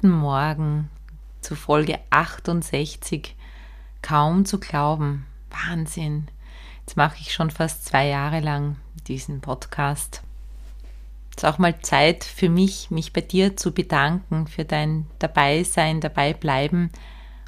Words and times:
Guten 0.00 0.14
Morgen 0.14 0.88
zu 1.42 1.54
Folge 1.54 1.98
68. 2.08 3.36
Kaum 4.00 4.46
zu 4.46 4.58
glauben. 4.58 5.26
Wahnsinn. 5.50 6.28
Jetzt 6.80 6.96
mache 6.96 7.18
ich 7.20 7.34
schon 7.34 7.50
fast 7.50 7.84
zwei 7.84 8.06
Jahre 8.08 8.40
lang 8.40 8.76
diesen 9.08 9.42
Podcast. 9.42 10.22
Es 11.36 11.42
ist 11.42 11.44
auch 11.44 11.58
mal 11.58 11.78
Zeit 11.82 12.24
für 12.24 12.48
mich, 12.48 12.90
mich 12.90 13.12
bei 13.12 13.20
dir 13.20 13.58
zu 13.58 13.74
bedanken 13.74 14.46
für 14.46 14.64
dein 14.64 15.06
Dabeisein, 15.18 16.00
Dabeibleiben 16.00 16.88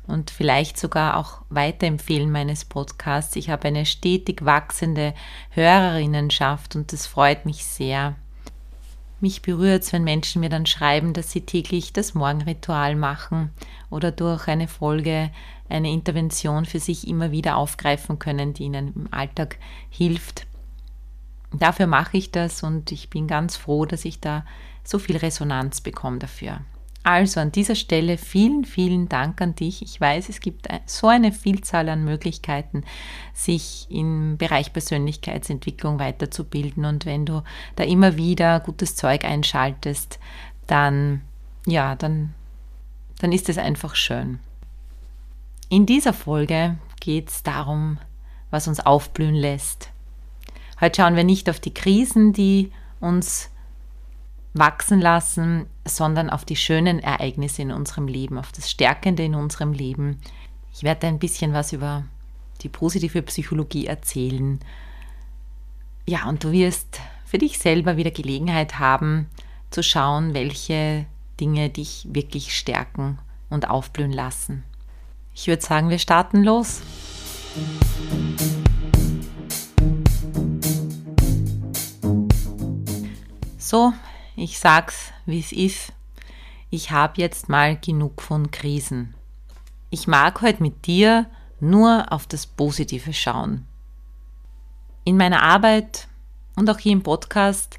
und 0.07 0.31
vielleicht 0.31 0.79
sogar 0.79 1.17
auch 1.17 1.41
weiterempfehlen 1.49 2.31
meines 2.31 2.67
Podcasts. 2.67 3.35
Ich 3.37 3.49
habe 3.49 3.69
eine 3.69 3.87
stetig 3.87 4.45
wachsende 4.45 5.15
Hörerinnenschaft 5.53 6.77
und 6.77 6.93
das 6.93 7.07
freut 7.07 7.47
mich 7.47 7.65
sehr. 7.65 8.15
Mich 9.23 9.41
berührt 9.41 9.85
es, 9.85 9.93
wenn 9.93 10.03
Menschen 10.03 10.41
mir 10.41 10.49
dann 10.49 10.67
schreiben, 10.67 11.13
dass 11.13 11.31
sie 11.31 11.43
täglich 11.43 11.93
das 11.93 12.13
Morgenritual 12.13 12.97
machen 12.97 13.51
oder 13.89 14.11
durch 14.11 14.49
eine 14.49 14.67
Folge, 14.67 15.31
eine 15.69 15.93
Intervention 15.93 16.65
für 16.65 16.81
sich 16.81 17.07
immer 17.07 17.31
wieder 17.31 17.57
aufgreifen 17.57 18.19
können, 18.19 18.53
die 18.53 18.65
ihnen 18.65 18.93
im 18.97 19.09
Alltag 19.13 19.59
hilft. 19.91 20.49
Dafür 21.53 21.87
mache 21.87 22.17
ich 22.17 22.33
das 22.33 22.65
und 22.65 22.91
ich 22.91 23.11
bin 23.11 23.29
ganz 23.29 23.57
froh, 23.57 23.87
dass 23.87 24.05
ich 24.05 24.19
da 24.19 24.45
so 24.83 24.99
viel 24.99 25.17
Resonanz 25.17 25.83
bekomme 25.83 26.19
dafür. 26.19 26.59
Also 27.05 27.41
an 27.41 27.51
dieser 27.51 27.75
Stelle 27.75 28.17
vielen, 28.17 28.65
vielen 28.65 29.09
Dank 29.09 29.41
an 29.41 29.57
dich. 29.57 29.83
Ich 29.83 30.01
weiß, 30.01 30.29
es 30.29 30.41
gibt 30.41 30.69
so 30.87 31.09
eine 31.09 31.33
Vielzahl 31.33 31.89
an 31.89 32.05
Möglichkeiten, 32.05 32.85
sich 33.35 33.87
im 33.91 34.37
Bereich 34.39 34.73
Persönlichkeitsentwicklung 34.73 35.99
weiterzubilden. 35.99 36.85
Und 36.85 37.05
wenn 37.05 37.27
du 37.27 37.43
da 37.75 37.83
immer 37.83 38.17
wieder 38.17 38.61
gutes 38.61 38.95
Zeug 38.95 39.25
einschaltest, 39.25 40.21
dann, 40.69 41.23
ja, 41.67 41.97
dann, 41.97 42.35
dann 43.19 43.33
ist 43.33 43.49
es 43.49 43.59
einfach 43.59 43.97
schön. 43.97 44.39
In 45.69 45.87
dieser 45.87 46.13
Folge 46.13 46.77
geht 47.01 47.31
es 47.31 47.43
darum, 47.43 47.99
was 48.51 48.69
uns 48.69 48.79
aufblühen 48.79 49.35
lässt. 49.35 49.91
Heute 50.81 51.03
schauen 51.03 51.17
wir 51.17 51.25
nicht 51.25 51.51
auf 51.51 51.59
die 51.59 51.75
Krisen, 51.75 52.33
die 52.33 52.71
uns 53.01 53.51
wachsen 54.55 55.01
lassen, 55.01 55.67
sondern 55.87 56.31
auf 56.31 56.45
die 56.45 56.57
schönen 56.57 56.99
Ereignisse 56.99 57.63
in 57.63 57.73
unserem 57.73 58.07
Leben, 58.07 58.39
auf 58.39 58.53
das 58.53 58.71
Stärkende 58.71 59.25
in 59.25 59.35
unserem 59.35 59.73
Leben. 59.73 60.19
Ich 60.75 60.83
werde 60.83 61.07
ein 61.07 61.19
bisschen 61.19 61.53
was 61.53 61.73
über 61.73 62.05
die 62.61 62.69
positive 62.69 63.23
Psychologie 63.23 63.87
erzählen. 63.87 64.61
Ja, 66.07 66.29
und 66.29 66.45
du 66.45 66.53
wirst 66.53 67.01
für 67.25 67.39
dich 67.39 67.59
selber 67.59 67.97
wieder 67.97 68.11
Gelegenheit 68.11 68.79
haben, 68.79 69.27
zu 69.71 69.83
schauen, 69.83 70.35
welche 70.35 71.07
Dinge 71.41 71.71
dich 71.71 72.07
wirklich 72.11 72.57
stärken 72.57 73.19
und 73.49 73.69
aufblühen 73.69 74.13
lassen. 74.13 74.65
Ich 75.35 75.47
würde 75.47 75.63
sagen, 75.63 75.89
wir 75.89 75.99
starten 75.99 76.43
los. 76.43 76.83
So, 83.59 83.95
ich 84.37 84.59
sag's, 84.59 85.13
wie 85.27 85.41
es 85.41 85.53
ist. 85.53 85.93
Ich 86.71 86.91
habe 86.91 87.21
jetzt 87.21 87.49
mal 87.49 87.77
genug 87.77 88.23
von 88.23 88.51
Krisen. 88.51 89.15
Ich 89.91 90.07
mag 90.07 90.41
heute 90.41 90.63
mit 90.63 90.87
dir 90.87 91.27
nur 91.61 92.11
auf 92.11 92.27
das 92.27 92.47
Positive 92.47 93.13
schauen. 93.13 93.67
In 95.05 95.17
meiner 95.17 95.43
Arbeit 95.43 96.09
und 96.57 96.69
auch 96.71 96.79
hier 96.79 96.93
im 96.93 97.03
Podcast 97.03 97.79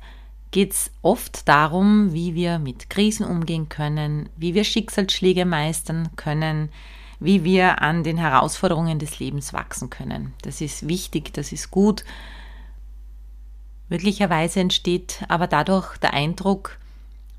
geht 0.51 0.73
es 0.73 0.91
oft 1.01 1.47
darum, 1.47 2.13
wie 2.13 2.35
wir 2.35 2.59
mit 2.59 2.89
Krisen 2.89 3.25
umgehen 3.25 3.69
können, 3.69 4.29
wie 4.37 4.53
wir 4.53 4.63
Schicksalsschläge 4.63 5.45
meistern 5.45 6.09
können, 6.15 6.69
wie 7.19 7.43
wir 7.43 7.81
an 7.81 8.03
den 8.03 8.17
Herausforderungen 8.17 8.99
des 8.99 9.19
Lebens 9.19 9.53
wachsen 9.53 9.89
können. 9.89 10.33
Das 10.43 10.61
ist 10.61 10.87
wichtig, 10.87 11.33
das 11.33 11.51
ist 11.51 11.71
gut 11.71 12.03
Möglicherweise 13.93 14.59
entsteht 14.59 15.23
aber 15.27 15.45
dadurch 15.45 15.97
der 15.97 16.15
Eindruck, 16.15 16.79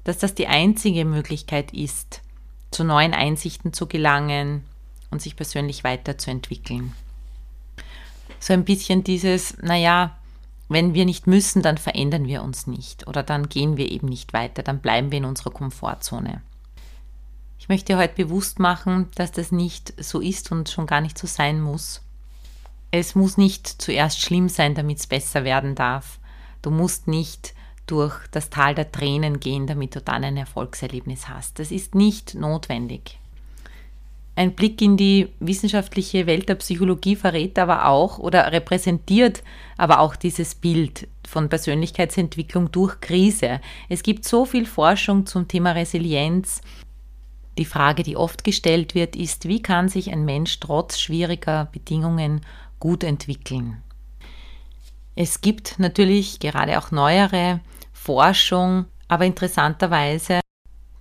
dass 0.05 0.19
das 0.19 0.37
die 0.37 0.47
einzige 0.47 1.05
Möglichkeit 1.05 1.73
ist, 1.73 2.21
zu 2.71 2.85
neuen 2.85 3.13
Einsichten 3.13 3.73
zu 3.73 3.89
gelangen 3.89 4.63
und 5.11 5.21
sich 5.21 5.35
persönlich 5.35 5.83
weiterzuentwickeln. 5.83 6.93
So 8.39 8.53
ein 8.53 8.65
bisschen 8.65 9.03
dieses, 9.03 9.59
naja, 9.63 10.17
wenn 10.69 10.95
wir 10.95 11.05
nicht 11.07 11.27
müssen, 11.27 11.61
dann 11.61 11.77
verändern 11.77 12.29
wir 12.29 12.45
uns 12.45 12.69
nicht 12.69 13.09
oder 13.09 13.25
dann 13.25 13.49
gehen 13.49 13.77
wir 13.77 13.91
eben 13.91 14.07
nicht 14.07 14.33
weiter, 14.33 14.63
dann 14.63 14.79
bleiben 14.79 15.11
wir 15.11 15.19
in 15.19 15.25
unserer 15.25 15.51
Komfortzone. 15.51 16.41
Ich 17.59 17.69
möchte 17.69 17.97
heute 17.97 18.15
bewusst 18.15 18.61
machen, 18.61 19.09
dass 19.17 19.33
das 19.33 19.51
nicht 19.51 19.93
so 20.01 20.21
ist 20.21 20.53
und 20.53 20.69
schon 20.69 20.87
gar 20.87 21.01
nicht 21.01 21.19
so 21.19 21.27
sein 21.27 21.61
muss. 21.61 22.01
Es 22.93 23.17
muss 23.17 23.39
nicht 23.39 23.67
zuerst 23.67 24.21
schlimm 24.21 24.49
sein, 24.49 24.77
damit 24.77 25.01
es 25.01 25.09
besser 25.09 25.43
werden 25.43 25.75
darf. 25.75 26.21
Du 26.65 26.71
musst 26.71 27.09
nicht 27.09 27.53
durch 27.87 28.15
das 28.31 28.49
Tal 28.49 28.75
der 28.75 28.91
Tränen 28.91 29.39
gehen, 29.39 29.67
damit 29.67 29.95
du 29.95 30.01
dann 30.01 30.25
ein 30.25 30.39
Erfolgserlebnis 30.39 31.29
hast. 31.29 31.59
Das 31.59 31.71
ist 31.71 31.95
nicht 31.95 32.35
notwendig. 32.35 33.19
Ein 34.35 34.55
Blick 34.55 34.81
in 34.81 34.97
die 34.97 35.29
wissenschaftliche 35.41 36.27
Welt 36.27 36.49
der 36.49 36.55
Psychologie 36.55 37.17
verrät 37.17 37.59
aber 37.59 37.87
auch 37.87 38.19
oder 38.19 38.51
repräsentiert 38.51 39.43
aber 39.77 40.01
auch 40.01 40.17
dieses 40.17 40.55
Bild 40.55 41.07
von 41.29 41.51
Persönlichkeitsentwicklung 41.51 42.73
durch 42.73 42.99
Krise. 43.03 43.61
Es 43.91 44.03
gibt 44.03 44.25
so 44.25 44.47
viel 44.47 44.65
Forschung 44.65 45.27
zum 45.27 45.47
Thema 45.49 45.73
Resilienz. 45.73 46.63
Die 47.59 47.67
Frage, 47.67 48.03
die 48.03 48.17
oft 48.17 48.43
gestellt 48.43 48.95
wird, 48.95 49.17
ist, 49.17 49.47
wie 49.47 49.61
kann 49.61 49.91
sich 49.91 50.11
ein 50.11 50.25
Mensch 50.25 50.59
trotz 50.61 50.99
schwieriger 50.99 51.67
Bedingungen 51.71 52.41
gut 52.81 53.05
entwickeln? 53.05 53.84
Es 55.17 55.41
gibt 55.41 55.79
natürlich 55.79 56.41
gerade 56.41 56.79
auch 56.79 56.91
neuere 56.91 57.61
Forschung, 57.93 58.87
aber 59.09 59.25
interessanterweise 59.25 60.41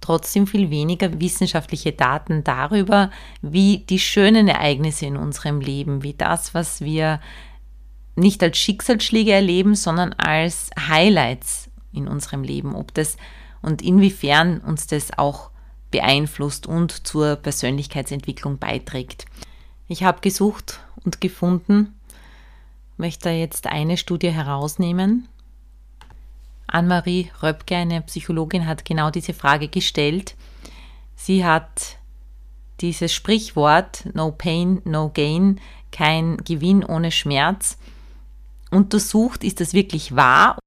trotzdem 0.01 0.47
viel 0.47 0.69
weniger 0.69 1.19
wissenschaftliche 1.19 1.94
Daten 1.94 2.44
darüber, 2.44 3.09
wie 3.41 3.79
die 3.79 4.00
schönen 4.00 4.47
Ereignisse 4.47 5.06
in 5.06 5.18
unserem 5.18 5.62
Leben, 5.62 6.03
wie 6.03 6.13
das, 6.13 6.53
was 6.53 6.81
wir 6.81 7.22
nicht 8.16 8.44
als 8.44 8.57
Schicksalsschläge 8.57 9.31
erleben, 9.31 9.75
sondern 9.75 10.13
als 10.13 10.69
Highlights 10.78 11.69
in 11.94 12.07
unserem 12.07 12.44
Leben, 12.44 12.75
ob 12.75 12.94
das 12.94 13.18
und 13.62 13.81
inwiefern 13.81 14.59
uns 14.59 14.88
das 14.88 15.18
auch 15.18 15.50
beeinflusst 15.90 16.68
und 16.68 17.07
zur 17.07 17.38
Persönlichkeitsentwicklung 17.38 18.57
beiträgt. 18.57 19.25
Ich 19.88 20.03
habe 20.03 20.22
gesucht 20.22 20.81
und 21.03 21.22
gefunden, 21.22 21.95
möchte 23.03 23.31
jetzt 23.31 23.68
eine 23.68 23.97
Studie 23.97 24.31
herausnehmen. 24.31 25.28
Anne-Marie 26.68 27.31
Röpke, 27.41 27.75
eine 27.75 28.01
Psychologin, 28.01 28.66
hat 28.66 28.86
genau 28.86 29.10
diese 29.10 29.33
Frage 29.33 29.68
gestellt. 29.68 30.36
Sie 31.18 31.44
hat 31.44 31.98
dieses 32.80 33.12
Sprichwort 33.12 34.06
No 34.13 34.31
Pain, 34.31 34.81
No 34.86 35.10
Gain, 35.13 35.60
kein 35.92 36.38
Gewinn 36.38 36.86
ohne 36.86 37.12
Schmerz 37.12 37.78
untersucht, 38.72 39.44
ist 39.44 39.60
das 39.60 39.74
wirklich 39.74 40.16
wahr 40.16 40.57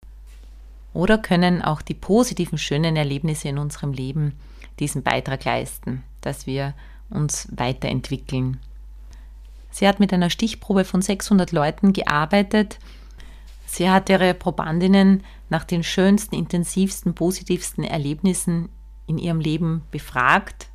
oder 0.93 1.17
können 1.17 1.63
auch 1.63 1.81
die 1.81 1.95
positiven, 1.95 2.59
schönen 2.59 2.97
Erlebnisse 2.97 3.49
in 3.49 3.57
unserem 3.57 3.95
Leben 3.95 4.35
diesen 4.79 5.03
Beitrag 5.03 5.47
leisten, 5.47 6.03
dass 6.21 6.47
wir 6.47 6.75
uns 7.09 7.49
weiterentwickeln. 7.51 8.61
Sie 9.71 9.87
hat 9.87 10.01
mit 10.01 10.13
einer 10.13 10.31
Stichprobe 10.31 10.85
von 10.85 11.03
600 11.03 11.53
Leuten 11.53 11.93
gearbeitet. 11.93 12.79
Sie 13.67 13.91
hat 13.91 14.09
ihre 14.09 14.33
Probandinnen 14.33 15.25
nach 15.49 15.65
den 15.65 15.83
schönsten, 15.83 16.35
intensivsten, 16.35 17.15
positivsten 17.15 17.85
Erlebnissen 17.85 18.69
in 19.07 19.19
ihrem 19.19 19.41
Leben 19.41 19.83
befragt 19.91 20.69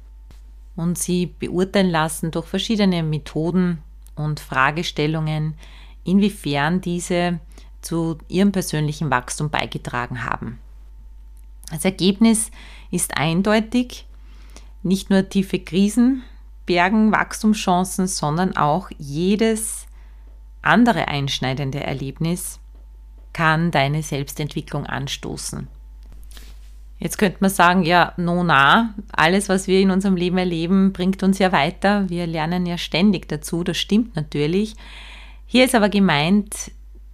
und 0.75 0.97
sie 0.97 1.25
beurteilen 1.25 1.89
lassen 1.89 2.31
durch 2.31 2.45
verschiedene 2.45 3.03
Methoden 3.03 3.81
und 4.15 4.39
Fragestellungen, 4.39 5.55
inwiefern 6.03 6.81
diese 6.81 7.39
zu 7.81 8.17
ihrem 8.27 8.51
persönlichen 8.51 9.09
Wachstum 9.09 9.49
beigetragen 9.49 10.23
haben. 10.23 10.59
Das 11.71 11.85
Ergebnis 11.85 12.51
ist 12.91 13.17
eindeutig. 13.17 14.05
Nicht 14.83 15.09
nur 15.09 15.29
tiefe 15.29 15.59
Krisen 15.59 16.23
bergen 16.71 17.11
Wachstumschancen, 17.11 18.07
sondern 18.07 18.55
auch 18.55 18.89
jedes 18.97 19.87
andere 20.61 21.09
einschneidende 21.09 21.83
Erlebnis 21.83 22.61
kann 23.33 23.71
deine 23.71 24.03
Selbstentwicklung 24.03 24.85
anstoßen. 24.85 25.67
Jetzt 26.97 27.17
könnte 27.17 27.39
man 27.41 27.49
sagen, 27.49 27.83
ja, 27.83 28.13
no 28.15 28.45
na, 28.45 28.93
alles, 29.11 29.49
was 29.49 29.67
wir 29.67 29.81
in 29.81 29.91
unserem 29.91 30.15
Leben 30.15 30.37
erleben, 30.37 30.93
bringt 30.93 31.23
uns 31.23 31.39
ja 31.39 31.51
weiter. 31.51 32.09
Wir 32.09 32.25
lernen 32.25 32.65
ja 32.65 32.77
ständig 32.77 33.27
dazu, 33.27 33.65
das 33.65 33.77
stimmt 33.77 34.15
natürlich. 34.15 34.75
Hier 35.45 35.65
ist 35.65 35.75
aber 35.75 35.89
gemeint, 35.89 36.71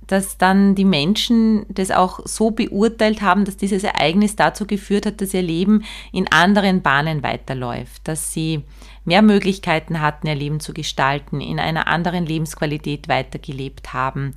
dass 0.08 0.38
dann 0.38 0.74
die 0.74 0.86
Menschen 0.86 1.66
das 1.70 1.92
auch 1.92 2.22
so 2.26 2.52
beurteilt 2.52 3.22
haben, 3.22 3.46
dass 3.46 3.58
dieses 3.58 3.84
Ereignis 3.84 4.36
dazu 4.36 4.66
geführt 4.66 5.06
hat, 5.06 5.22
dass 5.22 5.34
ihr 5.34 5.42
Leben 5.42 5.84
in 6.12 6.32
anderen 6.32 6.82
Bahnen 6.82 7.24
weiterläuft, 7.24 8.08
dass 8.08 8.32
sie 8.32 8.64
mehr 9.06 9.22
Möglichkeiten 9.22 10.02
hatten, 10.02 10.28
ihr 10.28 10.36
Leben 10.36 10.60
zu 10.60 10.74
gestalten, 10.74 11.42
in 11.42 11.60
einer 11.60 11.88
anderen 11.88 12.26
Lebensqualität 12.26 13.08
weitergelebt 13.08 13.94
haben, 13.94 14.34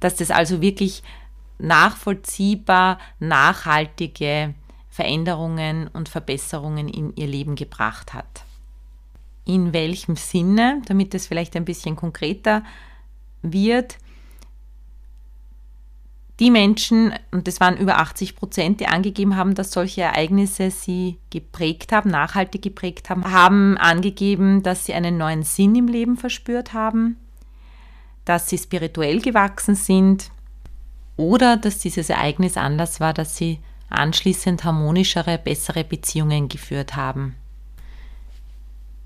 dass 0.00 0.16
das 0.16 0.30
also 0.30 0.60
wirklich 0.60 1.02
nachvollziehbar 1.58 2.98
nachhaltige 3.18 4.54
Veränderungen 4.90 5.88
und 5.88 6.08
Verbesserungen 6.08 6.88
in 6.88 7.16
ihr 7.16 7.26
Leben 7.26 7.56
gebracht 7.56 8.14
hat. 8.14 8.44
In 9.44 9.72
welchem 9.72 10.16
Sinne, 10.16 10.82
damit 10.86 11.14
es 11.14 11.26
vielleicht 11.26 11.56
ein 11.56 11.64
bisschen 11.64 11.96
konkreter 11.96 12.62
wird, 13.42 13.98
die 16.40 16.50
Menschen, 16.50 17.12
und 17.30 17.46
das 17.46 17.60
waren 17.60 17.76
über 17.76 17.98
80 17.98 18.34
Prozent, 18.34 18.80
die 18.80 18.86
angegeben 18.86 19.36
haben, 19.36 19.54
dass 19.54 19.70
solche 19.70 20.02
Ereignisse 20.02 20.70
sie 20.70 21.18
geprägt 21.30 21.92
haben, 21.92 22.10
nachhaltig 22.10 22.62
geprägt 22.62 23.08
haben, 23.08 23.30
haben 23.30 23.78
angegeben, 23.78 24.62
dass 24.62 24.84
sie 24.84 24.94
einen 24.94 25.16
neuen 25.16 25.44
Sinn 25.44 25.76
im 25.76 25.86
Leben 25.86 26.16
verspürt 26.16 26.72
haben, 26.72 27.16
dass 28.24 28.48
sie 28.48 28.58
spirituell 28.58 29.20
gewachsen 29.20 29.76
sind 29.76 30.30
oder 31.16 31.56
dass 31.56 31.78
dieses 31.78 32.10
Ereignis 32.10 32.56
Anlass 32.56 32.98
war, 32.98 33.14
dass 33.14 33.36
sie 33.36 33.60
anschließend 33.88 34.64
harmonischere, 34.64 35.38
bessere 35.38 35.84
Beziehungen 35.84 36.48
geführt 36.48 36.96
haben. 36.96 37.36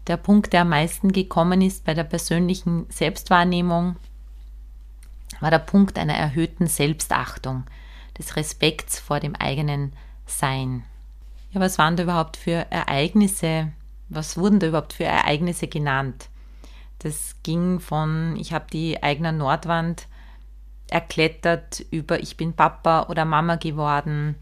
Der 0.07 0.17
Punkt, 0.17 0.55
der 0.55 0.63
am 0.63 0.71
meisten 0.71 1.13
gekommen 1.13 1.61
ist 1.61 1.85
bei 1.85 1.93
der 1.93 2.05
persönlichen 2.05 2.87
Selbstwahrnehmung, 2.89 3.97
war 5.40 5.50
der 5.50 5.58
Punkt 5.58 5.99
einer 5.99 6.14
erhöhten 6.14 6.67
Selbstachtung, 6.67 7.64
des 8.19 8.37
Respekts 8.37 8.99
vor 8.99 9.20
dem 9.20 9.35
eigenen 9.37 9.93
Sein. 10.26 10.85
Ja, 11.52 11.61
was 11.61 11.79
waren 11.79 11.96
da 11.96 12.02
überhaupt 12.02 12.37
für 12.37 12.67
Ereignisse? 12.70 13.73
Was 14.08 14.37
wurden 14.37 14.58
da 14.58 14.67
überhaupt 14.67 14.93
für 14.93 15.05
Ereignisse 15.05 15.69
genannt? 15.69 16.29
Das 16.99 17.37
ging 17.43 17.79
von, 17.81 18.37
ich 18.37 18.52
habe 18.52 18.67
die 18.73 19.02
eigene 19.02 19.32
Nordwand 19.32 20.08
erklettert, 20.88 21.85
über 21.90 22.20
ich 22.20 22.37
bin 22.37 22.55
Papa 22.55 23.06
oder 23.08 23.25
Mama 23.25 23.56
geworden, 23.56 24.35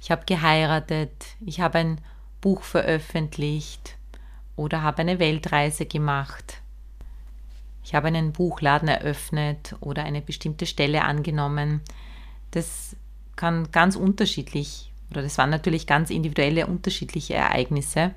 ich 0.00 0.10
habe 0.10 0.26
geheiratet, 0.26 1.12
ich 1.40 1.60
habe 1.60 1.78
ein 1.78 2.00
Buch 2.42 2.62
veröffentlicht 2.62 3.96
oder 4.56 4.82
habe 4.82 4.98
eine 4.98 5.18
Weltreise 5.18 5.86
gemacht 5.86 6.60
ich 7.84 7.94
habe 7.94 8.08
einen 8.08 8.32
Buchladen 8.32 8.88
eröffnet 8.88 9.76
oder 9.80 10.04
eine 10.04 10.22
bestimmte 10.22 10.66
Stelle 10.66 11.04
angenommen. 11.04 11.82
Das 12.50 12.96
kann 13.36 13.70
ganz 13.72 13.94
unterschiedlich, 13.94 14.90
oder 15.10 15.22
das 15.22 15.36
waren 15.36 15.50
natürlich 15.50 15.86
ganz 15.86 16.10
individuelle, 16.10 16.66
unterschiedliche 16.66 17.34
Ereignisse. 17.34 18.14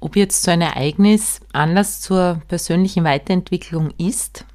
Ob 0.00 0.16
jetzt 0.16 0.42
so 0.42 0.50
ein 0.50 0.62
Ereignis 0.62 1.40
Anlass 1.52 2.00
zur 2.00 2.40
persönlichen 2.48 3.04
Weiterentwicklung 3.04 3.90
ist, 3.98 4.46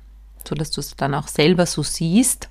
sodass 0.47 0.71
du 0.71 0.81
es 0.81 0.95
dann 0.95 1.13
auch 1.13 1.27
selber 1.27 1.65
so 1.65 1.83
siehst, 1.83 2.49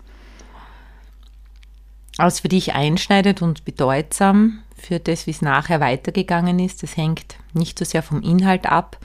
als 2.18 2.40
für 2.40 2.48
dich 2.48 2.74
einschneidend 2.74 3.42
und 3.42 3.64
bedeutsam 3.64 4.60
für 4.76 5.00
das, 5.00 5.26
wie 5.26 5.30
es 5.30 5.42
nachher 5.42 5.80
weitergegangen 5.80 6.58
ist, 6.58 6.82
das 6.82 6.96
hängt 6.96 7.36
nicht 7.54 7.78
so 7.78 7.84
sehr 7.84 8.02
vom 8.02 8.22
Inhalt 8.22 8.66
ab, 8.66 8.98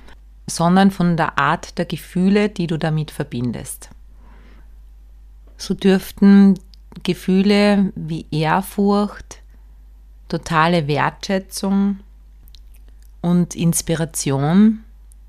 sondern 0.49 0.91
von 0.91 1.17
der 1.17 1.38
Art 1.38 1.77
der 1.77 1.85
Gefühle, 1.85 2.49
die 2.49 2.67
du 2.67 2.77
damit 2.77 3.11
verbindest. 3.11 3.89
So 5.57 5.73
dürften 5.73 6.57
Gefühle 7.03 7.91
wie 7.95 8.25
Ehrfurcht, 8.31 9.41
totale 10.29 10.88
Wertschätzung 10.88 11.99
und 13.21 13.55
Inspiration 13.55 14.83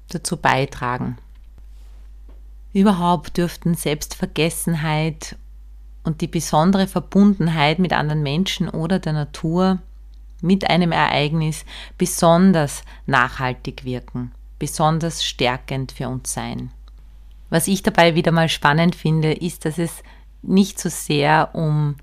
dazu 0.08 0.36
beitragen. 0.36 1.18
Überhaupt 2.72 3.36
dürften 3.36 3.74
Selbstvergessenheit 3.74 5.36
und 6.04 6.20
die 6.20 6.26
besondere 6.28 6.86
Verbundenheit 6.86 7.78
mit 7.80 7.92
anderen 7.92 8.22
Menschen 8.22 8.68
oder 8.68 8.98
der 8.98 9.14
Natur 9.14 9.78
mit 10.40 10.70
einem 10.70 10.92
Ereignis 10.92 11.64
besonders 11.96 12.82
nachhaltig 13.06 13.84
wirken 13.84 14.32
besonders 14.58 15.25
stärkend 15.25 15.93
für 15.93 16.08
uns 16.08 16.32
sein. 16.32 16.70
Was 17.50 17.69
ich 17.69 17.82
dabei 17.82 18.14
wieder 18.14 18.32
mal 18.32 18.49
spannend 18.49 18.94
finde, 18.94 19.32
ist, 19.32 19.64
dass 19.64 19.78
es 19.78 20.02
nicht 20.43 20.78
so 20.78 20.88
sehr 20.88 21.50
um 21.55 21.96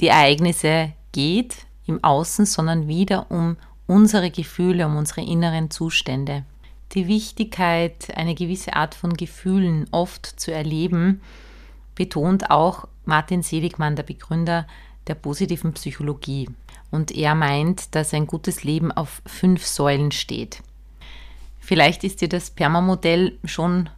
die 0.00 0.08
Ereignisse 0.08 0.92
geht 1.12 1.66
im 1.86 2.02
Außen, 2.02 2.46
sondern 2.46 2.88
wieder 2.88 3.30
um 3.30 3.56
unsere 3.86 4.30
Gefühle, 4.30 4.86
um 4.86 4.96
unsere 4.96 5.22
inneren 5.22 5.70
Zustände. 5.70 6.44
Die 6.92 7.06
Wichtigkeit, 7.06 8.16
eine 8.16 8.34
gewisse 8.34 8.74
Art 8.74 8.94
von 8.94 9.14
Gefühlen 9.14 9.86
oft 9.90 10.26
zu 10.26 10.52
erleben, 10.52 11.20
betont 11.94 12.50
auch 12.50 12.86
Martin 13.04 13.42
Seligmann, 13.42 13.96
der 13.96 14.04
Begründer 14.04 14.66
der 15.06 15.14
positiven 15.14 15.72
Psychologie. 15.72 16.48
Und 16.90 17.10
er 17.10 17.34
meint, 17.34 17.94
dass 17.94 18.14
ein 18.14 18.26
gutes 18.26 18.64
Leben 18.64 18.92
auf 18.92 19.20
fünf 19.26 19.66
Säulen 19.66 20.12
steht. 20.12 20.62
Vielleicht 21.68 22.02
ist 22.02 22.22
dir 22.22 22.30
das 22.30 22.48
Permamodell 22.48 23.38
schon 23.44 23.90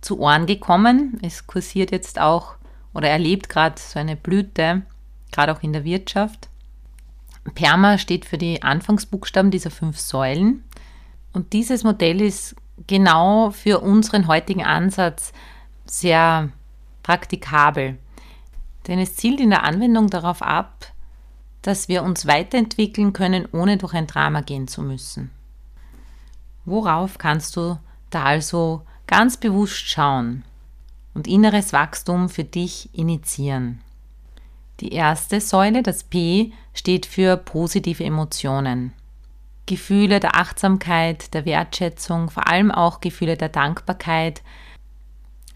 zu 0.00 0.18
Ohren 0.18 0.46
gekommen. 0.46 1.16
Es 1.22 1.46
kursiert 1.46 1.92
jetzt 1.92 2.20
auch 2.20 2.56
oder 2.92 3.08
erlebt 3.08 3.48
gerade 3.48 3.80
so 3.80 4.00
eine 4.00 4.16
Blüte, 4.16 4.82
gerade 5.30 5.52
auch 5.52 5.62
in 5.62 5.72
der 5.72 5.84
Wirtschaft. 5.84 6.48
Perma 7.54 7.98
steht 7.98 8.24
für 8.24 8.36
die 8.36 8.64
Anfangsbuchstaben 8.64 9.52
dieser 9.52 9.70
fünf 9.70 10.00
Säulen. 10.00 10.64
Und 11.32 11.52
dieses 11.52 11.84
Modell 11.84 12.20
ist 12.20 12.56
genau 12.88 13.50
für 13.50 13.78
unseren 13.78 14.26
heutigen 14.26 14.64
Ansatz 14.64 15.32
sehr 15.86 16.48
praktikabel. 17.04 17.96
Denn 18.88 18.98
es 18.98 19.14
zielt 19.14 19.38
in 19.38 19.50
der 19.50 19.62
Anwendung 19.62 20.10
darauf 20.10 20.42
ab, 20.42 20.92
dass 21.62 21.86
wir 21.86 22.02
uns 22.02 22.26
weiterentwickeln 22.26 23.12
können, 23.12 23.46
ohne 23.52 23.76
durch 23.76 23.94
ein 23.94 24.08
Drama 24.08 24.40
gehen 24.40 24.66
zu 24.66 24.82
müssen. 24.82 25.30
Worauf 26.64 27.18
kannst 27.18 27.56
du 27.56 27.78
da 28.10 28.24
also 28.24 28.82
ganz 29.06 29.36
bewusst 29.36 29.88
schauen 29.88 30.44
und 31.12 31.28
inneres 31.28 31.72
Wachstum 31.72 32.28
für 32.28 32.44
dich 32.44 32.88
initiieren? 32.92 33.80
Die 34.80 34.92
erste 34.92 35.40
Säule, 35.40 35.82
das 35.82 36.04
P, 36.04 36.52
steht 36.72 37.06
für 37.06 37.36
positive 37.36 38.04
Emotionen. 38.04 38.92
Gefühle 39.66 40.20
der 40.20 40.36
Achtsamkeit, 40.36 41.32
der 41.32 41.44
Wertschätzung, 41.44 42.28
vor 42.28 42.48
allem 42.48 42.70
auch 42.70 43.00
Gefühle 43.00 43.36
der 43.36 43.48
Dankbarkeit 43.48 44.42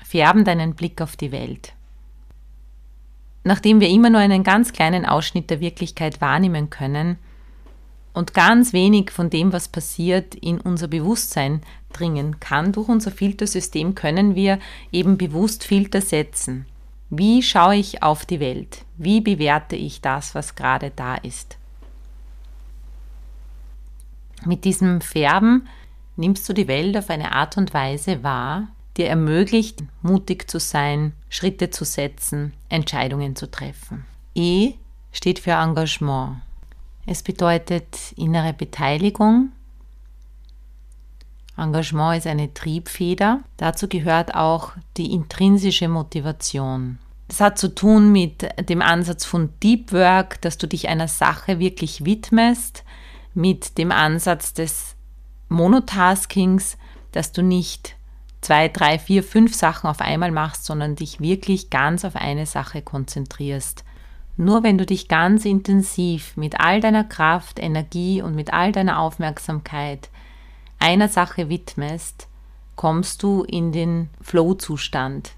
färben 0.03 0.45
deinen 0.45 0.75
Blick 0.75 1.03
auf 1.03 1.17
die 1.17 1.33
Welt. 1.33 1.75
Nachdem 3.45 3.81
wir 3.81 3.89
immer 3.89 4.09
nur 4.09 4.21
einen 4.21 4.45
ganz 4.45 4.73
kleinen 4.73 5.05
Ausschnitt 5.05 5.51
der 5.51 5.61
Wirklichkeit 5.61 6.21
wahrnehmen 6.21 6.71
können, 6.71 7.19
und 8.19 8.35
ganz 8.35 8.73
wenig 8.73 9.13
von 9.13 9.31
dem, 9.31 9.53
was 9.53 9.69
passiert, 9.69 10.35
in 10.35 10.61
unser 10.61 10.89
Bewusstsein 10.89 11.63
dringen 11.93 12.41
kann. 12.41 12.73
Durch 12.73 12.89
unser 12.89 13.13
Filtersystem 13.13 13.95
können 13.95 14.35
wir 14.35 14.59
eben 14.91 15.17
bewusst 15.17 15.63
Filter 15.63 16.01
setzen. 16.01 16.67
Wie 17.11 17.45
schaue 17.45 17.77
ich 17.77 18.03
auf 18.03 18.27
die 18.27 18.41
Welt? 18.41 18.85
Wie 18.97 19.21
bewerte 19.21 19.77
ich 19.77 20.01
das, 20.01 20.35
was 20.35 20.57
gerade 20.57 20.91
da 20.97 21.15
ist? 21.15 21.59
Mit 24.45 24.65
diesem 24.65 25.01
Färben 25.01 25.69
nimmst 26.17 26.49
du 26.49 26.53
die 26.53 26.67
Welt 26.67 26.97
auf 26.97 27.11
eine 27.11 27.31
Art 27.31 27.57
und 27.57 27.73
Weise 27.73 28.25
wahr, 28.25 28.67
die 28.97 29.05
ermöglicht, 29.05 29.85
mutig 30.03 30.51
zu 30.51 30.59
sein, 30.59 31.13
Schritte 31.29 31.71
zu 31.71 31.85
setzen, 31.85 32.53
Entscheidungen 32.69 33.37
zu 33.37 33.49
treffen. 33.49 34.07
E 34.35 34.73
steht 35.13 35.39
für 35.39 35.53
Engagement. 35.53 36.39
Es 37.11 37.23
bedeutet 37.23 38.13
innere 38.17 38.53
Beteiligung. 38.53 39.53
Engagement 41.57 42.19
ist 42.19 42.27
eine 42.27 42.53
Triebfeder. 42.53 43.41
Dazu 43.57 43.89
gehört 43.89 44.35
auch 44.35 44.73
die 44.99 45.15
intrinsische 45.15 45.89
Motivation. 45.89 46.99
Das 47.29 47.41
hat 47.41 47.59
zu 47.59 47.75
tun 47.75 48.13
mit 48.13 48.47
dem 48.69 48.83
Ansatz 48.83 49.25
von 49.25 49.49
Deep 49.63 49.91
Work, 49.93 50.43
dass 50.43 50.59
du 50.59 50.69
dich 50.69 50.91
einer 50.91 51.09
Sache 51.09 51.59
wirklich 51.59 52.05
widmest, 52.05 52.85
mit 53.33 53.79
dem 53.79 53.91
Ansatz 53.91 54.53
des 54.53 54.95
Monotaskings, 55.49 56.77
dass 57.13 57.33
du 57.33 57.43
nicht 57.43 57.97
zwei, 58.43 58.69
drei, 58.69 58.99
vier, 58.99 59.25
fünf 59.25 59.55
Sachen 59.55 59.89
auf 59.89 60.03
einmal 60.03 60.31
machst, 60.31 60.67
sondern 60.67 60.95
dich 60.95 61.21
wirklich 61.21 61.71
ganz 61.71 62.05
auf 62.05 62.17
eine 62.17 62.45
Sache 62.45 62.83
konzentrierst. 62.83 63.83
Nur 64.39 64.63
wenn 64.63 64.79
du 64.79 64.87
dich 64.87 65.09
ganz 65.09 65.45
intensiv 65.45 66.37
mit 66.37 66.61
all 66.61 66.81
deiner 66.81 67.03
Kraft, 67.03 67.59
Energie 67.59 68.23
und 68.23 68.37
mit 68.37 68.53
all 68.53 68.71
deiner 68.71 69.01
Aufmerksamkeit 69.01 70.11
einer 70.79 71.09
Sache 71.09 71.49
widmest, 71.49 72.29
kommst 72.77 73.25
du 73.25 73.43
in 73.43 73.73
den 73.73 74.11
Flow-Zustand. 74.21 75.33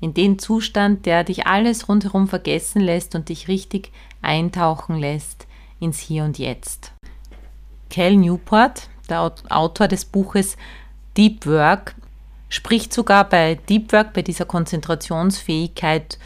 In 0.00 0.14
den 0.14 0.38
Zustand, 0.38 1.04
der 1.04 1.24
dich 1.24 1.46
alles 1.46 1.90
rundherum 1.90 2.26
vergessen 2.26 2.80
lässt 2.80 3.14
und 3.14 3.28
dich 3.28 3.48
richtig 3.48 3.92
eintauchen 4.22 4.96
lässt 4.96 5.46
ins 5.78 5.98
Hier 5.98 6.24
und 6.24 6.38
Jetzt. 6.38 6.92
Cal 7.90 8.16
Newport, 8.16 8.88
der 9.10 9.30
Autor 9.50 9.88
des 9.88 10.06
Buches 10.06 10.56
Deep 11.18 11.44
Work, 11.44 11.94
spricht 12.48 12.94
sogar 12.94 13.28
bei 13.28 13.56
Deep 13.68 13.92
Work, 13.92 14.14
bei 14.14 14.22
dieser 14.22 14.46
Konzentrationsfähigkeit 14.46 16.18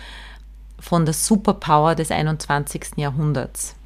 von 0.80 1.04
der 1.04 1.14
Superpower 1.14 1.94
des 1.94 2.10
21. 2.10 2.96
Jahrhunderts. 2.96 3.76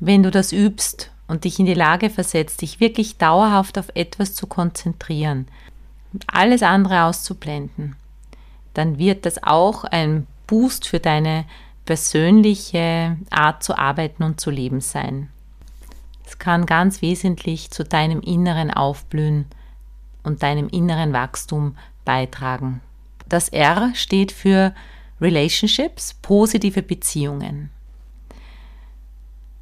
Wenn 0.00 0.22
du 0.22 0.30
das 0.30 0.52
übst 0.52 1.10
und 1.28 1.44
dich 1.44 1.58
in 1.58 1.66
die 1.66 1.74
Lage 1.74 2.08
versetzt, 2.08 2.62
dich 2.62 2.80
wirklich 2.80 3.18
dauerhaft 3.18 3.78
auf 3.78 3.90
etwas 3.94 4.34
zu 4.34 4.46
konzentrieren, 4.46 5.48
alles 6.26 6.62
andere 6.62 7.04
auszublenden, 7.04 7.96
dann 8.74 8.98
wird 8.98 9.26
das 9.26 9.42
auch 9.42 9.84
ein 9.84 10.26
Boost 10.46 10.86
für 10.86 11.00
deine 11.00 11.44
persönliche 11.84 13.16
Art 13.30 13.62
zu 13.62 13.76
arbeiten 13.76 14.22
und 14.22 14.40
zu 14.40 14.50
leben 14.50 14.80
sein. 14.80 15.28
Es 16.26 16.38
kann 16.38 16.66
ganz 16.66 17.02
wesentlich 17.02 17.70
zu 17.70 17.84
deinem 17.84 18.20
inneren 18.20 18.70
Aufblühen 18.70 19.46
und 20.22 20.42
deinem 20.42 20.68
inneren 20.68 21.12
Wachstum 21.12 21.76
beitragen. 22.04 22.80
Das 23.28 23.48
R 23.48 23.90
steht 23.94 24.32
für 24.32 24.74
Relationships, 25.22 26.14
positive 26.20 26.82
Beziehungen. 26.82 27.70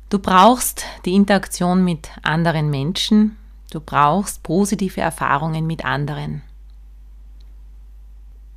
Du 0.08 0.18
brauchst 0.18 0.84
die 1.04 1.14
Interaktion 1.14 1.84
mit 1.84 2.08
anderen 2.22 2.70
Menschen, 2.70 3.36
du 3.70 3.80
brauchst 3.80 4.42
positive 4.42 5.00
Erfahrungen 5.00 5.66
mit 5.66 5.84
anderen. 5.84 6.42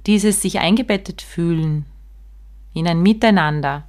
Dieses 0.08 0.42
sich 0.42 0.60
eingebettet 0.60 1.22
fühlen 1.22 1.86
in 2.74 2.88
ein 2.88 3.04
Miteinander, 3.04 3.84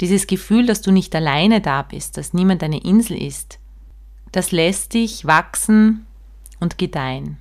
dieses 0.00 0.28
Gefühl, 0.28 0.66
dass 0.66 0.82
du 0.82 0.92
nicht 0.92 1.14
alleine 1.16 1.60
da 1.60 1.82
bist, 1.82 2.16
dass 2.16 2.32
niemand 2.32 2.62
eine 2.62 2.82
Insel 2.82 3.20
ist, 3.20 3.58
das 4.30 4.52
lässt 4.52 4.94
dich 4.94 5.24
wachsen 5.24 6.06
und 6.60 6.78
gedeihen 6.78 7.38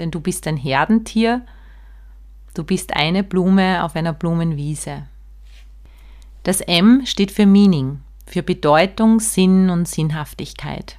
denn 0.00 0.10
du 0.10 0.20
bist 0.20 0.46
ein 0.46 0.56
Herdentier, 0.56 1.42
du 2.54 2.64
bist 2.64 2.94
eine 2.94 3.22
Blume 3.22 3.84
auf 3.84 3.96
einer 3.96 4.12
Blumenwiese. 4.12 5.04
Das 6.42 6.60
M 6.60 7.02
steht 7.04 7.30
für 7.30 7.46
Meaning, 7.46 8.00
für 8.26 8.42
Bedeutung, 8.42 9.20
Sinn 9.20 9.70
und 9.70 9.86
Sinnhaftigkeit. 9.86 10.96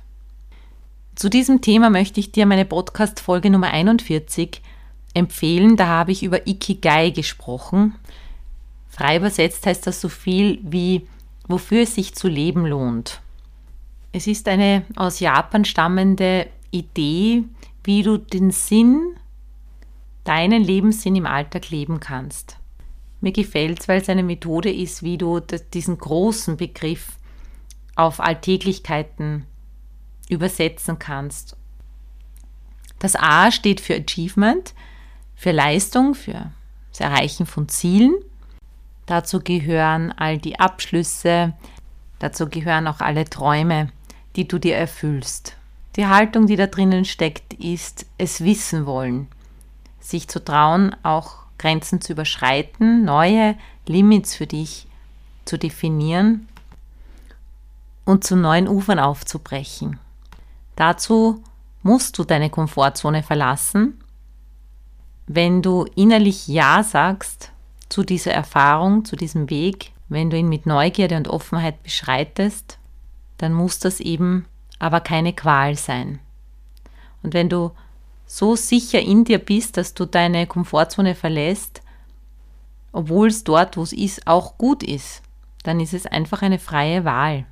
Zu 1.15 1.29
diesem 1.29 1.61
Thema 1.61 1.89
möchte 1.89 2.19
ich 2.19 2.31
dir 2.31 2.45
meine 2.45 2.65
Podcast-Folge 2.65 3.49
Nummer 3.49 3.71
41 3.71 4.61
empfehlen. 5.13 5.77
Da 5.77 5.87
habe 5.87 6.11
ich 6.11 6.23
über 6.23 6.47
Ikigai 6.47 7.09
gesprochen. 7.09 7.95
Frei 8.89 9.17
übersetzt 9.17 9.65
heißt 9.65 9.87
das 9.87 10.01
so 10.01 10.09
viel 10.09 10.59
wie, 10.63 11.07
wofür 11.47 11.83
es 11.83 11.95
sich 11.95 12.15
zu 12.15 12.27
leben 12.27 12.65
lohnt. 12.65 13.21
Es 14.13 14.27
ist 14.27 14.47
eine 14.47 14.83
aus 14.95 15.19
Japan 15.19 15.65
stammende 15.65 16.47
Idee, 16.71 17.43
wie 17.83 18.03
du 18.03 18.17
den 18.17 18.51
Sinn, 18.51 19.15
deinen 20.23 20.63
Lebenssinn 20.63 21.15
im 21.15 21.25
Alltag 21.25 21.69
leben 21.69 21.99
kannst. 21.99 22.57
Mir 23.21 23.31
gefällt 23.31 23.81
es, 23.81 23.87
weil 23.87 24.01
es 24.01 24.09
eine 24.09 24.23
Methode 24.23 24.71
ist, 24.71 25.03
wie 25.03 25.17
du 25.17 25.39
diesen 25.73 25.97
großen 25.97 26.57
Begriff 26.57 27.17
auf 27.95 28.19
Alltäglichkeiten 28.19 29.45
übersetzen 30.29 30.97
kannst. 30.97 31.55
Das 32.99 33.15
A 33.15 33.51
steht 33.51 33.81
für 33.81 33.95
Achievement, 33.95 34.73
für 35.35 35.51
Leistung, 35.51 36.15
für 36.15 36.51
das 36.91 36.99
Erreichen 36.99 37.45
von 37.45 37.67
Zielen. 37.67 38.15
Dazu 39.05 39.39
gehören 39.39 40.11
all 40.11 40.37
die 40.37 40.59
Abschlüsse, 40.59 41.53
dazu 42.19 42.47
gehören 42.47 42.87
auch 42.87 43.01
alle 43.01 43.25
Träume, 43.25 43.91
die 44.35 44.47
du 44.47 44.59
dir 44.59 44.75
erfüllst. 44.75 45.57
Die 45.95 46.07
Haltung, 46.07 46.47
die 46.47 46.55
da 46.55 46.67
drinnen 46.67 47.05
steckt, 47.05 47.53
ist 47.55 48.05
es 48.17 48.43
wissen 48.43 48.85
wollen, 48.85 49.27
sich 50.01 50.27
zu 50.27 50.43
trauen, 50.43 50.95
auch 51.03 51.35
Grenzen 51.57 52.01
zu 52.01 52.13
überschreiten, 52.13 53.05
neue 53.05 53.55
Limits 53.87 54.35
für 54.35 54.47
dich 54.47 54.87
zu 55.45 55.57
definieren 55.57 56.47
und 58.05 58.23
zu 58.23 58.35
neuen 58.35 58.67
Ufern 58.67 58.99
aufzubrechen. 58.99 59.99
Dazu 60.75 61.43
musst 61.83 62.17
du 62.17 62.23
deine 62.23 62.49
Komfortzone 62.49 63.23
verlassen. 63.23 63.99
Wenn 65.27 65.61
du 65.61 65.85
innerlich 65.95 66.47
Ja 66.47 66.83
sagst 66.83 67.51
zu 67.89 68.03
dieser 68.03 68.31
Erfahrung, 68.31 69.05
zu 69.05 69.15
diesem 69.15 69.49
Weg, 69.49 69.91
wenn 70.09 70.29
du 70.29 70.37
ihn 70.37 70.49
mit 70.49 70.65
Neugierde 70.65 71.15
und 71.15 71.27
Offenheit 71.27 71.83
beschreitest, 71.83 72.79
dann 73.37 73.53
muss 73.53 73.79
das 73.79 73.99
eben 73.99 74.45
aber 74.79 74.99
keine 74.99 75.33
Qual 75.33 75.75
sein. 75.75 76.19
Und 77.23 77.33
wenn 77.33 77.49
du 77.49 77.71
so 78.33 78.55
sicher 78.55 79.01
in 79.01 79.25
dir 79.25 79.39
bist, 79.39 79.75
dass 79.75 79.93
du 79.93 80.05
deine 80.05 80.47
Komfortzone 80.47 81.15
verlässt, 81.15 81.81
obwohl 82.93 83.27
es 83.27 83.43
dort, 83.43 83.75
wo 83.75 83.83
es 83.83 83.91
ist, 83.91 84.25
auch 84.25 84.57
gut 84.57 84.83
ist, 84.83 85.21
dann 85.63 85.81
ist 85.81 85.93
es 85.93 86.05
einfach 86.05 86.41
eine 86.41 86.57
freie 86.57 87.03
Wahl. 87.03 87.45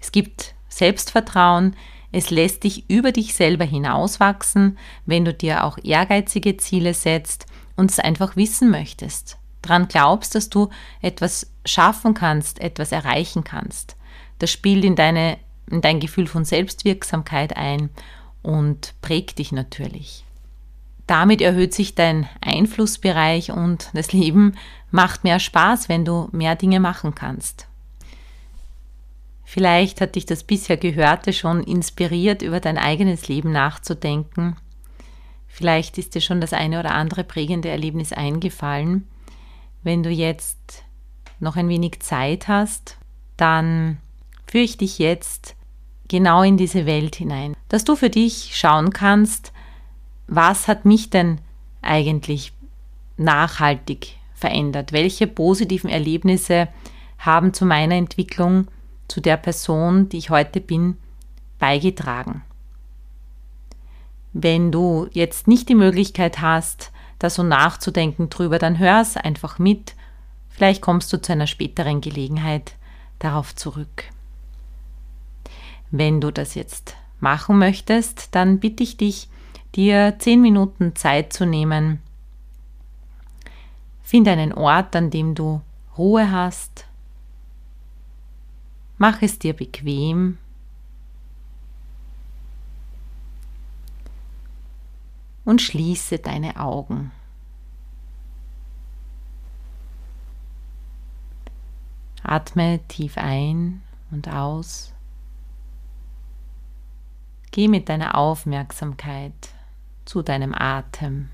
Es 0.00 0.12
gibt 0.12 0.54
Selbstvertrauen, 0.68 1.74
es 2.12 2.30
lässt 2.30 2.62
dich 2.62 2.88
über 2.88 3.10
dich 3.10 3.34
selber 3.34 3.64
hinauswachsen, 3.64 4.78
wenn 5.06 5.24
du 5.24 5.34
dir 5.34 5.64
auch 5.64 5.76
ehrgeizige 5.82 6.56
Ziele 6.56 6.94
setzt 6.94 7.46
und 7.74 7.90
es 7.90 7.98
einfach 7.98 8.36
wissen 8.36 8.70
möchtest. 8.70 9.38
Dran 9.60 9.88
glaubst, 9.88 10.36
dass 10.36 10.50
du 10.50 10.68
etwas 11.02 11.50
schaffen 11.64 12.14
kannst, 12.14 12.60
etwas 12.60 12.92
erreichen 12.92 13.42
kannst. 13.42 13.96
Das 14.38 14.52
spielt 14.52 14.84
in 14.84 14.94
deine 14.94 15.38
in 15.68 15.80
dein 15.80 15.98
Gefühl 15.98 16.26
von 16.26 16.44
Selbstwirksamkeit 16.44 17.56
ein 17.56 17.90
und 18.44 18.94
prägt 19.00 19.38
dich 19.40 19.50
natürlich. 19.50 20.24
Damit 21.06 21.40
erhöht 21.42 21.74
sich 21.74 21.94
dein 21.94 22.28
Einflussbereich 22.40 23.50
und 23.50 23.90
das 23.92 24.12
Leben 24.12 24.54
macht 24.90 25.24
mehr 25.24 25.40
Spaß, 25.40 25.88
wenn 25.88 26.04
du 26.04 26.28
mehr 26.32 26.54
Dinge 26.54 26.80
machen 26.80 27.14
kannst. 27.14 27.66
Vielleicht 29.44 30.00
hat 30.00 30.14
dich 30.14 30.26
das 30.26 30.44
bisher 30.44 30.76
Gehörte 30.76 31.32
schon 31.32 31.62
inspiriert, 31.62 32.42
über 32.42 32.60
dein 32.60 32.78
eigenes 32.78 33.28
Leben 33.28 33.52
nachzudenken. 33.52 34.56
Vielleicht 35.46 35.98
ist 35.98 36.14
dir 36.14 36.20
schon 36.20 36.40
das 36.40 36.52
eine 36.52 36.80
oder 36.80 36.92
andere 36.92 37.22
prägende 37.22 37.68
Erlebnis 37.68 38.12
eingefallen. 38.12 39.06
Wenn 39.82 40.02
du 40.02 40.10
jetzt 40.10 40.84
noch 41.38 41.56
ein 41.56 41.68
wenig 41.68 42.00
Zeit 42.00 42.48
hast, 42.48 42.96
dann 43.36 43.98
führe 44.46 44.64
ich 44.64 44.78
dich 44.78 44.98
jetzt 44.98 45.54
genau 46.08 46.42
in 46.42 46.56
diese 46.56 46.86
Welt 46.86 47.16
hinein, 47.16 47.54
dass 47.68 47.84
du 47.84 47.96
für 47.96 48.10
dich 48.10 48.50
schauen 48.54 48.90
kannst, 48.90 49.52
was 50.26 50.68
hat 50.68 50.84
mich 50.84 51.10
denn 51.10 51.40
eigentlich 51.82 52.52
nachhaltig 53.16 54.16
verändert? 54.34 54.92
Welche 54.92 55.26
positiven 55.26 55.90
Erlebnisse 55.90 56.68
haben 57.18 57.52
zu 57.52 57.64
meiner 57.66 57.94
Entwicklung, 57.94 58.68
zu 59.08 59.20
der 59.20 59.36
Person, 59.36 60.08
die 60.08 60.18
ich 60.18 60.30
heute 60.30 60.60
bin, 60.60 60.96
beigetragen? 61.58 62.42
Wenn 64.32 64.72
du 64.72 65.08
jetzt 65.12 65.46
nicht 65.46 65.68
die 65.68 65.74
Möglichkeit 65.74 66.40
hast, 66.40 66.90
da 67.18 67.30
so 67.30 67.42
nachzudenken 67.42 68.30
drüber, 68.30 68.58
dann 68.58 68.78
hör 68.78 69.00
es 69.00 69.16
einfach 69.16 69.58
mit. 69.58 69.94
Vielleicht 70.48 70.82
kommst 70.82 71.12
du 71.12 71.20
zu 71.20 71.32
einer 71.32 71.46
späteren 71.46 72.00
Gelegenheit 72.00 72.74
darauf 73.20 73.54
zurück. 73.54 74.04
Wenn 75.96 76.20
du 76.20 76.32
das 76.32 76.56
jetzt 76.56 76.96
machen 77.20 77.56
möchtest, 77.56 78.34
dann 78.34 78.58
bitte 78.58 78.82
ich 78.82 78.96
dich, 78.96 79.28
dir 79.76 80.16
zehn 80.18 80.40
Minuten 80.40 80.96
Zeit 80.96 81.32
zu 81.32 81.46
nehmen. 81.46 82.02
Finde 84.02 84.32
einen 84.32 84.52
Ort, 84.52 84.96
an 84.96 85.10
dem 85.10 85.36
du 85.36 85.60
Ruhe 85.96 86.32
hast. 86.32 86.88
Mach 88.98 89.22
es 89.22 89.38
dir 89.38 89.52
bequem. 89.52 90.38
Und 95.44 95.62
schließe 95.62 96.18
deine 96.18 96.58
Augen. 96.58 97.12
Atme 102.24 102.80
tief 102.88 103.16
ein 103.16 103.80
und 104.10 104.26
aus. 104.26 104.93
Geh 107.54 107.68
mit 107.68 107.88
deiner 107.88 108.18
Aufmerksamkeit 108.18 109.50
zu 110.06 110.22
deinem 110.22 110.52
Atem. 110.52 111.28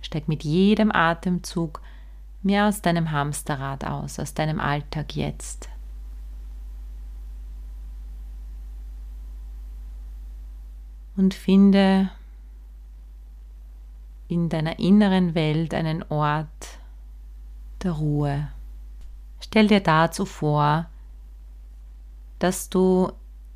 Steig 0.00 0.26
mit 0.26 0.42
jedem 0.42 0.90
Atemzug 0.90 1.82
mehr 2.42 2.66
aus 2.66 2.80
deinem 2.80 3.10
Hamsterrad 3.10 3.84
aus, 3.84 4.18
aus 4.18 4.32
deinem 4.32 4.58
Alltag 4.58 5.14
jetzt. 5.16 5.68
Und 11.16 11.34
finde 11.34 12.10
in 14.28 14.48
deiner 14.48 14.78
inneren 14.78 15.34
Welt 15.34 15.74
einen 15.74 16.02
Ort 16.04 16.78
der 17.82 17.92
Ruhe. 17.92 18.48
Stell 19.40 19.66
dir 19.66 19.80
dazu 19.80 20.24
vor, 20.24 20.89
dass 22.40 22.68
du 22.70 23.12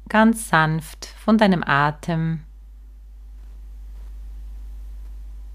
ganz 0.09 0.49
sanft 0.49 1.07
von 1.07 1.39
deinem 1.39 1.65
Atem 1.65 2.43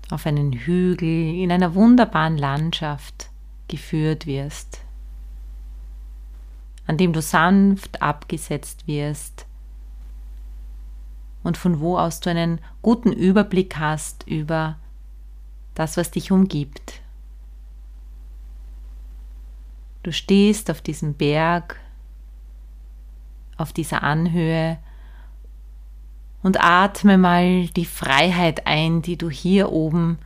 auf 0.10 0.26
einen 0.26 0.52
Hügel 0.52 1.36
in 1.36 1.52
einer 1.52 1.76
wunderbaren 1.76 2.38
Landschaft 2.38 3.30
geführt 3.68 4.26
wirst, 4.26 4.82
an 6.88 6.98
dem 6.98 7.14
du 7.14 7.22
sanft 7.22 8.02
abgesetzt 8.02 8.88
wirst 8.88 9.46
und 11.44 11.58
von 11.58 11.80
wo 11.80 11.98
aus 11.98 12.20
du 12.20 12.32
einen 12.32 12.60
guten 12.82 13.14
Überblick 13.14 13.78
hast 13.78 14.28
über 14.28 14.78
das, 15.76 15.96
was 15.96 16.12
dich 16.12 16.32
umgibt. 16.32 17.02
Du 20.02 20.12
stehst 20.12 20.72
auf 20.72 20.82
diesem 20.82 21.14
Berg, 21.14 21.80
auf 23.60 23.74
dieser 23.74 24.04
Anhöhe 24.04 24.78
und 26.42 26.64
atme 26.64 27.18
mal 27.18 27.68
die 27.68 27.86
Freiheit 27.86 28.66
ein, 28.66 29.02
die 29.02 29.18
du 29.18 29.30
hier 29.30 29.72
oben 29.72 30.20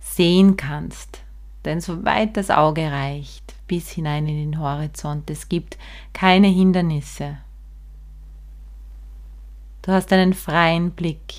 sehen 0.00 0.56
kannst. 0.56 1.22
Denn 1.64 1.80
soweit 1.80 2.36
das 2.36 2.50
Auge 2.50 2.90
reicht, 2.90 3.54
bis 3.66 3.90
hinein 3.90 4.28
in 4.28 4.36
den 4.52 4.60
Horizont, 4.60 5.28
es 5.30 5.48
gibt 5.48 5.78
keine 6.12 6.46
Hindernisse. 6.46 7.38
Du 9.82 9.92
hast 9.92 10.12
einen 10.12 10.34
freien 10.34 10.92
Blick, 10.92 11.34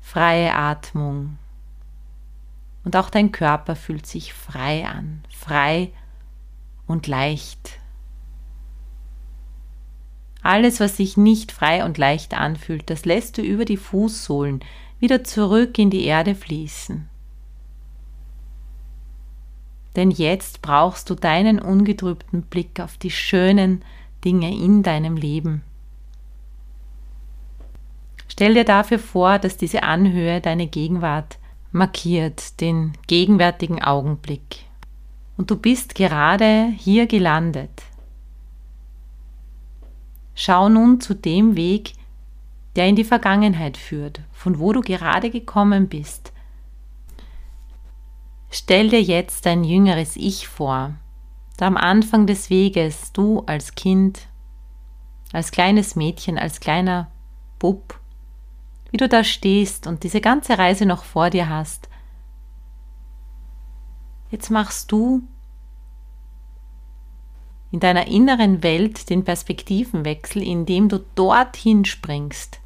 freie 0.00 0.54
Atmung. 0.54 1.38
Und 2.84 2.96
auch 2.96 3.10
dein 3.10 3.30
Körper 3.30 3.76
fühlt 3.76 4.06
sich 4.06 4.32
frei 4.32 4.86
an, 4.86 5.22
frei 5.28 5.92
und 6.86 7.06
leicht. 7.06 7.79
Alles, 10.42 10.80
was 10.80 10.96
sich 10.96 11.16
nicht 11.16 11.52
frei 11.52 11.84
und 11.84 11.98
leicht 11.98 12.34
anfühlt, 12.34 12.88
das 12.88 13.04
lässt 13.04 13.38
du 13.38 13.42
über 13.42 13.64
die 13.64 13.76
Fußsohlen 13.76 14.60
wieder 14.98 15.24
zurück 15.24 15.78
in 15.78 15.90
die 15.90 16.04
Erde 16.04 16.34
fließen. 16.34 17.08
Denn 19.96 20.10
jetzt 20.10 20.62
brauchst 20.62 21.10
du 21.10 21.14
deinen 21.14 21.58
ungetrübten 21.58 22.42
Blick 22.42 22.80
auf 22.80 22.96
die 22.96 23.10
schönen 23.10 23.82
Dinge 24.24 24.50
in 24.50 24.82
deinem 24.82 25.16
Leben. 25.16 25.62
Stell 28.28 28.54
dir 28.54 28.64
dafür 28.64 28.98
vor, 28.98 29.38
dass 29.38 29.56
diese 29.56 29.82
Anhöhe 29.82 30.40
deine 30.40 30.66
Gegenwart 30.66 31.38
markiert, 31.72 32.60
den 32.60 32.92
gegenwärtigen 33.06 33.82
Augenblick. 33.82 34.64
Und 35.36 35.50
du 35.50 35.56
bist 35.56 35.94
gerade 35.94 36.72
hier 36.76 37.06
gelandet. 37.06 37.70
Schau 40.42 40.70
nun 40.70 41.02
zu 41.02 41.12
dem 41.12 41.54
Weg, 41.54 41.92
der 42.74 42.86
in 42.86 42.96
die 42.96 43.04
Vergangenheit 43.04 43.76
führt, 43.76 44.22
von 44.32 44.58
wo 44.58 44.72
du 44.72 44.80
gerade 44.80 45.28
gekommen 45.28 45.86
bist. 45.86 46.32
Stell 48.50 48.88
dir 48.88 49.02
jetzt 49.02 49.44
dein 49.44 49.64
jüngeres 49.64 50.16
Ich 50.16 50.48
vor, 50.48 50.94
da 51.58 51.66
am 51.66 51.76
Anfang 51.76 52.26
des 52.26 52.48
Weges 52.48 53.12
du 53.12 53.40
als 53.40 53.74
Kind, 53.74 54.28
als 55.34 55.50
kleines 55.50 55.94
Mädchen, 55.94 56.38
als 56.38 56.60
kleiner 56.60 57.10
Bub, 57.58 58.00
wie 58.90 58.96
du 58.96 59.10
da 59.10 59.24
stehst 59.24 59.86
und 59.86 60.04
diese 60.04 60.22
ganze 60.22 60.56
Reise 60.56 60.86
noch 60.86 61.04
vor 61.04 61.28
dir 61.28 61.50
hast. 61.50 61.90
Jetzt 64.30 64.48
machst 64.48 64.90
du 64.90 65.20
in 67.72 67.80
deiner 67.80 68.06
inneren 68.08 68.62
Welt 68.62 69.10
den 69.10 69.24
Perspektivenwechsel, 69.24 70.42
indem 70.42 70.88
du 70.88 71.04
dorthin 71.14 71.84
springst 71.84 72.60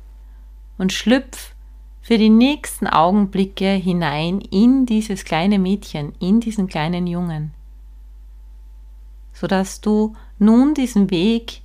und 0.78 0.92
schlüpf 0.92 1.54
für 2.00 2.18
die 2.18 2.30
nächsten 2.30 2.86
Augenblicke 2.86 3.72
hinein 3.72 4.40
in 4.40 4.86
dieses 4.86 5.24
kleine 5.24 5.58
Mädchen, 5.58 6.12
in 6.20 6.40
diesen 6.40 6.68
kleinen 6.68 7.06
Jungen, 7.06 7.52
sodass 9.32 9.80
du 9.80 10.14
nun 10.38 10.74
diesen 10.74 11.10
Weg 11.10 11.62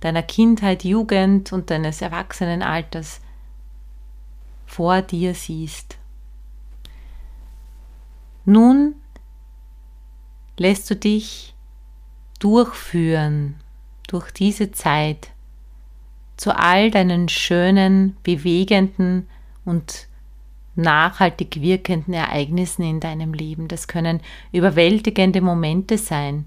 deiner 0.00 0.22
Kindheit, 0.22 0.84
Jugend 0.84 1.52
und 1.52 1.70
deines 1.70 2.02
Erwachsenenalters 2.02 3.20
vor 4.66 5.02
dir 5.02 5.34
siehst. 5.34 5.96
Nun 8.44 8.96
lässt 10.58 10.90
du 10.90 10.96
dich 10.96 11.53
durchführen 12.44 13.54
durch 14.06 14.30
diese 14.30 14.70
Zeit 14.70 15.30
zu 16.36 16.54
all 16.54 16.90
deinen 16.90 17.30
schönen, 17.30 18.16
bewegenden 18.22 19.26
und 19.64 20.08
nachhaltig 20.76 21.62
wirkenden 21.62 22.12
Ereignissen 22.12 22.82
in 22.82 23.00
deinem 23.00 23.32
Leben. 23.32 23.66
Das 23.66 23.88
können 23.88 24.20
überwältigende 24.52 25.40
Momente 25.40 25.96
sein, 25.96 26.46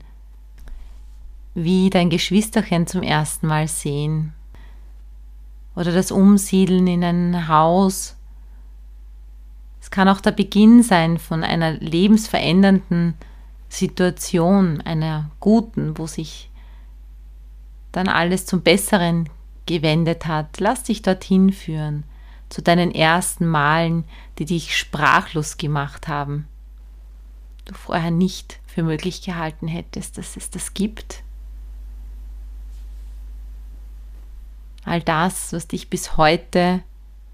wie 1.56 1.90
dein 1.90 2.12
Geschwisterchen 2.12 2.86
zum 2.86 3.02
ersten 3.02 3.48
Mal 3.48 3.68
sehen 3.68 4.34
oder 5.76 5.92
das 5.92 6.12
Umsiedeln 6.12 6.86
in 6.86 7.04
ein 7.04 7.48
Haus. 7.48 8.16
Es 9.82 9.90
kann 9.90 10.10
auch 10.10 10.22
der 10.22 10.32
Beginn 10.32 10.84
sein 10.84 11.18
von 11.18 11.44
einer 11.44 11.72
lebensverändernden 11.72 13.16
Situation, 13.70 14.82
einer 14.82 15.32
guten, 15.40 15.98
wo 15.98 16.08
sich 16.08 16.50
dann 17.92 18.08
alles 18.08 18.46
zum 18.46 18.62
Besseren 18.62 19.30
gewendet 19.66 20.26
hat. 20.26 20.60
Lass 20.60 20.84
dich 20.84 21.02
dorthin 21.02 21.52
führen, 21.52 22.04
zu 22.50 22.62
deinen 22.62 22.94
ersten 22.94 23.46
Malen, 23.46 24.06
die 24.40 24.46
dich 24.46 24.78
sprachlos 24.78 25.58
gemacht 25.58 26.08
haben. 26.08 26.48
Du 27.66 27.74
vorher 27.74 28.12
nicht 28.12 28.60
für 28.66 28.84
möglich 28.84 29.22
gehalten 29.22 29.68
hättest, 29.68 30.18
dass 30.18 30.38
es 30.38 30.50
das 30.50 30.74
gibt. 30.74 31.24
All 34.86 35.02
das, 35.02 35.52
was 35.52 35.68
dich 35.68 35.90
bis 35.90 36.16
heute 36.16 36.82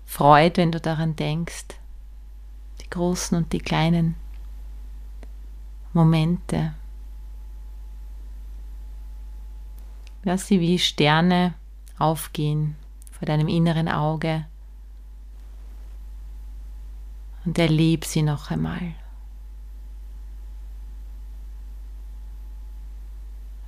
freut, 0.05 0.57
wenn 0.57 0.71
du 0.71 0.81
daran 0.81 1.15
denkst. 1.15 1.65
Die 2.81 2.89
großen 2.89 3.37
und 3.37 3.53
die 3.53 3.59
kleinen 3.59 4.15
Momente. 5.93 6.73
Lass 10.23 10.47
sie 10.47 10.59
wie 10.59 10.79
Sterne 10.79 11.53
aufgehen 11.97 12.75
vor 13.11 13.25
deinem 13.25 13.47
inneren 13.47 13.87
Auge 13.87 14.45
und 17.45 17.57
erleb 17.59 18.05
sie 18.05 18.21
noch 18.21 18.49
einmal. 18.49 18.95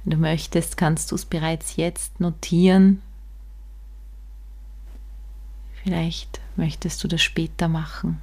Wenn 0.03 0.11
du 0.11 0.17
möchtest, 0.17 0.77
kannst 0.77 1.11
du 1.11 1.15
es 1.15 1.25
bereits 1.25 1.75
jetzt 1.75 2.19
notieren. 2.19 3.01
Vielleicht 5.83 6.41
möchtest 6.55 7.03
du 7.03 7.07
das 7.07 7.21
später 7.21 7.67
machen. 7.67 8.21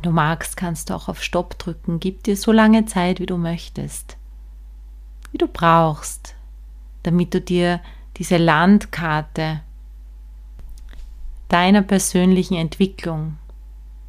Wenn 0.00 0.12
du 0.12 0.16
magst, 0.16 0.56
kannst 0.56 0.88
du 0.88 0.94
auch 0.94 1.08
auf 1.08 1.22
Stopp 1.22 1.58
drücken. 1.58 2.00
Gib 2.00 2.22
dir 2.22 2.34
so 2.34 2.52
lange 2.52 2.86
Zeit, 2.86 3.20
wie 3.20 3.26
du 3.26 3.36
möchtest, 3.36 4.16
wie 5.30 5.36
du 5.36 5.46
brauchst, 5.46 6.34
damit 7.02 7.34
du 7.34 7.40
dir 7.42 7.82
diese 8.16 8.38
Landkarte 8.38 9.60
deiner 11.48 11.82
persönlichen 11.82 12.54
Entwicklung 12.54 13.36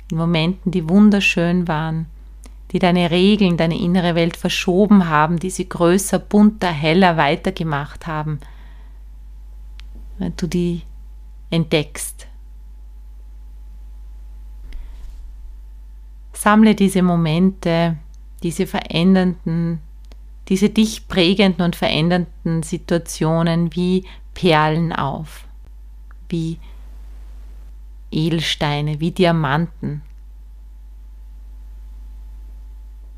in 0.10 0.16
Momenten, 0.16 0.72
die 0.72 0.88
wunderschön 0.88 1.68
waren, 1.68 2.06
die 2.72 2.80
deine 2.80 3.12
Regeln, 3.12 3.58
deine 3.58 3.78
innere 3.78 4.16
Welt 4.16 4.38
verschoben 4.38 5.10
haben, 5.10 5.40
die 5.40 5.50
sie 5.50 5.68
größer, 5.68 6.20
bunter, 6.20 6.72
heller 6.72 7.18
weitergemacht 7.18 8.08
haben, 8.08 8.40
wenn 10.20 10.38
du 10.38 10.48
die 10.48 10.84
entdeckst 11.50 12.28
Sammle 16.42 16.74
diese 16.74 17.04
Momente, 17.04 18.00
diese 18.42 18.66
verändernden, 18.66 19.80
diese 20.48 20.72
dich 20.72 21.08
prägenden 21.08 21.64
und 21.64 21.76
verändernden 21.76 22.64
Situationen 22.64 23.76
wie 23.76 24.08
Perlen 24.34 24.92
auf, 24.92 25.46
wie 26.30 26.58
Edelsteine, 28.10 29.00
wie 29.00 29.12
Diamanten, 29.12 30.02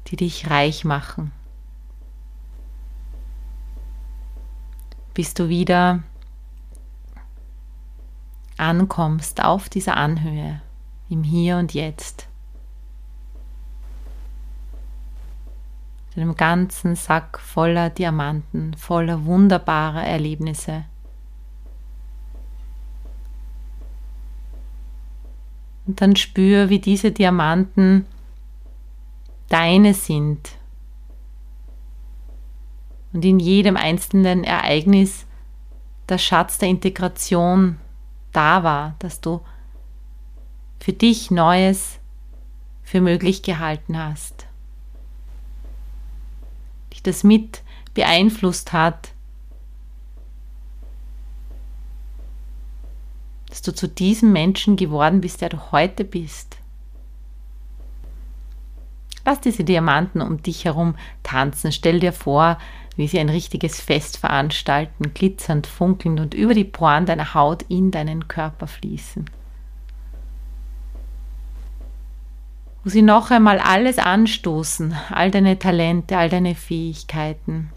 die 0.07 0.17
dich 0.17 0.49
reich 0.49 0.83
machen. 0.83 1.31
Bis 5.13 5.33
du 5.33 5.47
wieder 5.47 6.03
ankommst 8.57 9.41
auf 9.41 9.69
dieser 9.69 9.95
Anhöhe, 9.95 10.61
im 11.07 11.23
Hier 11.23 11.55
und 11.55 11.73
Jetzt. 11.73 12.27
Einem 16.19 16.35
ganzen 16.35 16.95
Sack 16.95 17.39
voller 17.39 17.89
Diamanten, 17.89 18.75
voller 18.75 19.25
wunderbarer 19.25 20.03
Erlebnisse. 20.03 20.85
Und 25.85 26.01
dann 26.01 26.15
spür, 26.15 26.69
wie 26.69 26.79
diese 26.79 27.11
Diamanten 27.11 28.05
deine 29.49 29.93
sind. 29.93 30.57
Und 33.11 33.25
in 33.25 33.39
jedem 33.39 33.77
einzelnen 33.77 34.43
Ereignis 34.43 35.25
der 36.09 36.17
Schatz 36.17 36.57
der 36.57 36.69
Integration 36.69 37.77
da 38.31 38.63
war, 38.63 38.95
dass 38.99 39.21
du 39.21 39.41
für 40.79 40.93
dich 40.93 41.31
Neues 41.31 41.99
für 42.81 42.99
möglich 43.01 43.41
gehalten 43.41 43.97
hast. 43.97 44.47
Das 47.03 47.23
mit 47.23 47.61
beeinflusst 47.93 48.73
hat, 48.73 49.09
dass 53.49 53.61
du 53.61 53.73
zu 53.73 53.87
diesem 53.87 54.31
Menschen 54.31 54.77
geworden 54.77 55.21
bist, 55.21 55.41
der 55.41 55.49
du 55.49 55.71
heute 55.71 56.03
bist. 56.03 56.57
Lass 59.25 59.39
diese 59.39 59.63
Diamanten 59.63 60.21
um 60.21 60.41
dich 60.41 60.65
herum 60.65 60.95
tanzen. 61.21 61.71
Stell 61.71 61.99
dir 61.99 62.13
vor, 62.13 62.57
wie 62.95 63.07
sie 63.07 63.19
ein 63.19 63.29
richtiges 63.29 63.79
Fest 63.79 64.17
veranstalten, 64.17 65.13
glitzernd, 65.13 65.67
funkelnd 65.67 66.19
und 66.19 66.33
über 66.33 66.53
die 66.53 66.63
Poren 66.63 67.05
deiner 67.05 67.33
Haut 67.33 67.63
in 67.69 67.91
deinen 67.91 68.27
Körper 68.27 68.67
fließen. 68.67 69.25
Wo 72.83 72.89
sie 72.89 73.01
noch 73.01 73.31
einmal 73.31 73.59
alles 73.59 73.97
anstoßen, 73.97 74.93
all 75.09 75.31
deine 75.31 75.57
Talente, 75.57 76.17
all 76.17 76.29
deine 76.29 76.53
Fähigkeiten, 76.53 77.69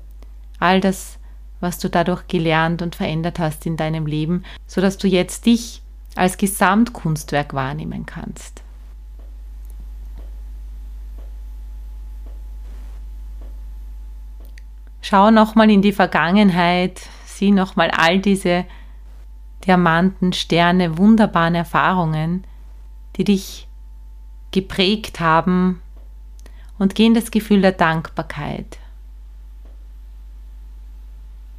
all 0.59 0.81
das, 0.81 1.19
was 1.61 1.79
du 1.79 1.88
dadurch 1.88 2.27
gelernt 2.27 2.83
und 2.83 2.97
verändert 2.97 3.38
hast 3.38 3.66
in 3.66 3.77
deinem 3.77 4.07
Leben, 4.07 4.42
sodass 4.66 4.99
du 4.99 5.07
jetzt 5.07 5.47
dich 5.47 5.81
als 6.16 6.38
Gesamtkunstwerk 6.38 7.55
wahrnehmen 7.55 8.05
kannst. 8.05 8.62
Schau 15.03 15.31
nochmal 15.31 15.71
in 15.71 15.83
die 15.83 15.92
Vergangenheit, 15.92 17.01
sieh 17.27 17.53
nochmal 17.53 17.92
all 17.92 18.19
diese 18.19 18.64
Diamanten, 19.64 20.33
Sterne, 20.33 20.99
wunderbaren 20.99 21.55
Erfahrungen, 21.55 22.42
die 23.16 23.23
dich 23.23 23.69
geprägt 24.57 25.21
haben 25.21 25.83
und 26.79 26.95
geh 26.95 27.05
in 27.05 27.12
das 27.12 27.31
Gefühl 27.31 27.61
der 27.61 27.73
Dankbarkeit. 27.73 28.79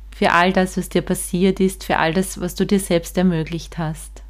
Für 0.09 0.31
all 0.31 0.51
das, 0.51 0.77
was 0.77 0.89
dir 0.89 1.03
passiert 1.03 1.59
ist, 1.59 1.83
für 1.83 1.99
all 1.99 2.11
das, 2.11 2.41
was 2.41 2.55
du 2.55 2.65
dir 2.65 2.79
selbst 2.79 3.15
ermöglicht 3.15 3.77
hast. 3.77 4.23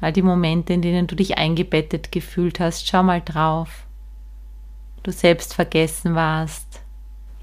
All 0.00 0.14
die 0.14 0.22
Momente, 0.22 0.72
in 0.72 0.80
denen 0.80 1.06
du 1.06 1.14
dich 1.14 1.36
eingebettet 1.36 2.10
gefühlt 2.10 2.58
hast, 2.58 2.88
schau 2.88 3.02
mal 3.02 3.20
drauf. 3.20 3.84
Du 5.02 5.12
selbst 5.12 5.52
vergessen 5.52 6.14
warst, 6.14 6.80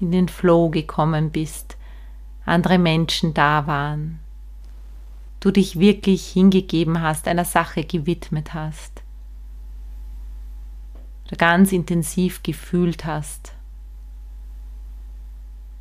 in 0.00 0.10
den 0.10 0.28
Flow 0.28 0.70
gekommen 0.70 1.30
bist, 1.30 1.76
andere 2.44 2.78
Menschen 2.78 3.32
da 3.32 3.68
waren, 3.68 4.18
du 5.40 5.50
dich 5.50 5.78
wirklich 5.78 6.26
hingegeben 6.26 7.00
hast, 7.00 7.28
einer 7.28 7.44
Sache 7.44 7.84
gewidmet 7.84 8.54
hast 8.54 9.02
oder 11.26 11.36
ganz 11.36 11.72
intensiv 11.72 12.42
gefühlt 12.42 13.04
hast 13.04 13.52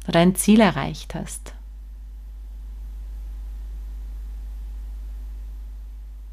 oder 0.08 0.20
ein 0.20 0.36
Ziel 0.36 0.60
erreicht 0.60 1.16
hast. 1.16 1.54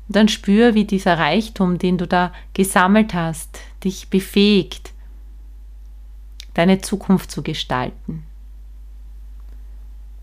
Dann 0.09 0.29
spür, 0.29 0.75
wie 0.75 0.85
dieser 0.85 1.19
Reichtum, 1.19 1.79
den 1.79 1.97
du 1.97 2.07
da 2.07 2.33
gesammelt 2.53 3.15
hast, 3.15 3.61
dich 3.83 4.11
befähigt, 4.11 4.93
deine 6.53 6.81
Zukunft 6.83 7.31
zu 7.31 7.43
gestalten. 7.43 8.25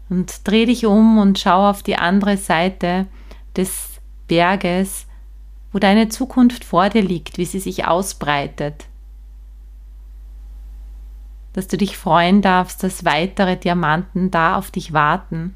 Und 0.10 0.48
dreh 0.48 0.66
dich 0.66 0.86
um 0.86 1.20
und 1.20 1.38
schau 1.38 1.70
auf 1.70 1.84
die 1.84 1.96
andere 1.96 2.38
Seite 2.38 3.08
des 3.56 4.00
Berges, 4.28 5.06
wo 5.72 5.80
deine 5.80 6.10
Zukunft 6.10 6.64
vor 6.64 6.90
dir 6.90 7.02
liegt, 7.04 7.38
wie 7.38 7.46
sie 7.46 7.60
sich 7.60 7.86
ausbreitet. 7.86 8.86
Dass 11.54 11.68
du 11.68 11.78
dich 11.78 11.98
freuen 11.98 12.42
darfst, 12.42 12.84
dass 12.84 13.06
weitere 13.06 13.58
Diamanten 13.58 14.32
da 14.32 14.58
auf 14.58 14.72
dich 14.72 14.94
warten. 14.94 15.56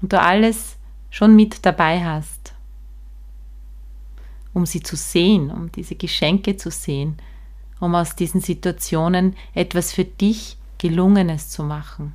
Und 0.00 0.12
du 0.12 0.20
alles 0.20 0.76
schon 1.10 1.34
mit 1.34 1.66
dabei 1.66 2.04
hast, 2.04 2.54
um 4.54 4.66
sie 4.66 4.82
zu 4.82 4.96
sehen, 4.96 5.50
um 5.50 5.72
diese 5.72 5.96
Geschenke 5.96 6.56
zu 6.56 6.70
sehen, 6.70 7.16
um 7.80 7.94
aus 7.94 8.14
diesen 8.14 8.40
Situationen 8.40 9.36
etwas 9.54 9.92
für 9.92 10.04
dich 10.04 10.57
Gelungenes 10.78 11.50
zu 11.50 11.64
machen. 11.64 12.14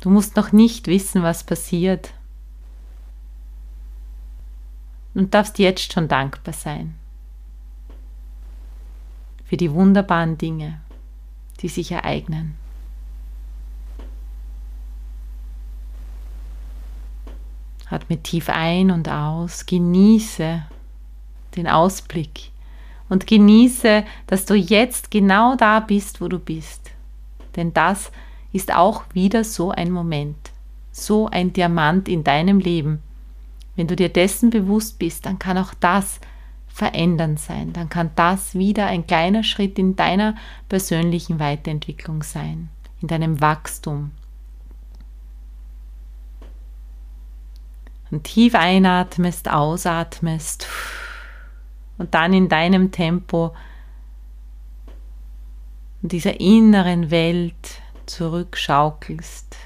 Du 0.00 0.10
musst 0.10 0.34
noch 0.34 0.50
nicht 0.50 0.88
wissen, 0.88 1.22
was 1.22 1.44
passiert 1.44 2.12
und 5.14 5.32
darfst 5.32 5.58
jetzt 5.58 5.92
schon 5.92 6.08
dankbar 6.08 6.54
sein 6.54 6.96
für 9.44 9.58
die 9.58 9.70
wunderbaren 9.70 10.38
Dinge, 10.38 10.80
die 11.60 11.68
sich 11.68 11.92
ereignen. 11.92 12.56
Atme 17.90 18.22
tief 18.22 18.48
ein 18.48 18.90
und 18.90 19.10
aus, 19.10 19.66
genieße 19.66 20.64
den 21.56 21.68
Ausblick 21.68 22.50
und 23.08 23.26
genieße, 23.26 24.04
dass 24.26 24.46
du 24.46 24.54
jetzt 24.54 25.10
genau 25.10 25.54
da 25.56 25.80
bist, 25.80 26.20
wo 26.20 26.28
du 26.28 26.38
bist. 26.38 26.90
Denn 27.56 27.74
das 27.74 28.10
ist 28.52 28.74
auch 28.74 29.04
wieder 29.12 29.44
so 29.44 29.70
ein 29.70 29.90
Moment, 29.90 30.50
so 30.90 31.28
ein 31.28 31.52
Diamant 31.52 32.08
in 32.08 32.24
deinem 32.24 32.58
Leben. 32.58 33.02
Wenn 33.76 33.86
du 33.86 33.96
dir 33.96 34.08
dessen 34.08 34.50
bewusst 34.50 34.98
bist, 34.98 35.26
dann 35.26 35.38
kann 35.38 35.58
auch 35.58 35.74
das 35.74 36.20
verändernd 36.68 37.38
sein, 37.38 37.74
dann 37.74 37.90
kann 37.90 38.10
das 38.16 38.54
wieder 38.54 38.86
ein 38.86 39.06
kleiner 39.06 39.42
Schritt 39.42 39.78
in 39.78 39.94
deiner 39.94 40.34
persönlichen 40.70 41.38
Weiterentwicklung 41.38 42.22
sein, 42.22 42.70
in 43.02 43.08
deinem 43.08 43.42
Wachstum, 43.42 44.10
und 48.10 48.24
tief 48.24 48.54
einatmest, 48.54 49.50
ausatmest 49.50 50.68
und 52.02 52.14
dann 52.14 52.32
in 52.32 52.48
deinem 52.48 52.90
Tempo 52.90 53.54
dieser 56.00 56.40
inneren 56.40 57.12
Welt 57.12 57.80
zurückschaukelst. 58.06 59.56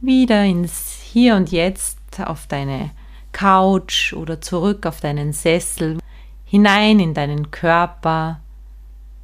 Wieder 0.00 0.42
ins 0.44 1.00
Hier 1.00 1.36
und 1.36 1.52
Jetzt 1.52 2.00
auf 2.20 2.48
deine 2.48 2.90
Couch 3.30 4.12
oder 4.12 4.40
zurück 4.40 4.86
auf 4.86 5.00
deinen 5.00 5.32
Sessel, 5.32 5.98
hinein 6.44 6.98
in 6.98 7.14
deinen 7.14 7.52
Körper, 7.52 8.40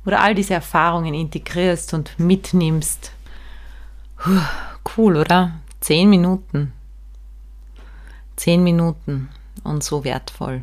oder 0.07 0.21
all 0.21 0.37
diese 0.37 0.55
Erfahrungen 0.55 1.13
integrierst 1.13 1.93
und 1.93 2.19
mitnimmst. 2.19 3.13
Cool, 4.97 5.17
oder? 5.17 5.53
Zehn 5.81 6.09
Minuten. 6.09 6.73
Zehn 8.41 8.63
Minuten 8.63 9.29
und 9.65 9.85
so 9.85 10.03
wertvoll. 10.03 10.63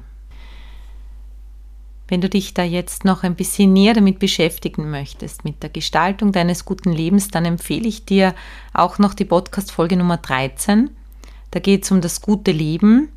wenn 2.08 2.22
du 2.22 2.28
dich 2.28 2.56
da 2.56 2.63
jetzt 2.63 3.06
noch 3.06 3.22
ein 3.22 3.36
bisschen 3.36 3.72
näher 3.72 3.94
damit 3.94 4.18
beschäftigen 4.18 4.90
möchtest, 4.90 5.46
mit 5.46 5.62
der 5.62 5.70
Gestaltung 5.70 6.32
deines 6.32 6.66
guten 6.66 6.92
Lebens, 6.92 7.28
dann 7.28 7.46
empfehle 7.46 7.88
ich 7.88 8.04
dir 8.04 8.34
auch 8.74 8.98
noch 8.98 9.13
die 9.13 9.26
Podcast-Folge 9.26 9.96
Nummer 9.96 10.18
13. 10.18 10.90
Da 11.52 11.60
geht 11.60 11.84
es 11.84 11.92
um 11.92 12.02
das 12.02 12.22
gute 12.22 12.52
Leben 12.52 13.10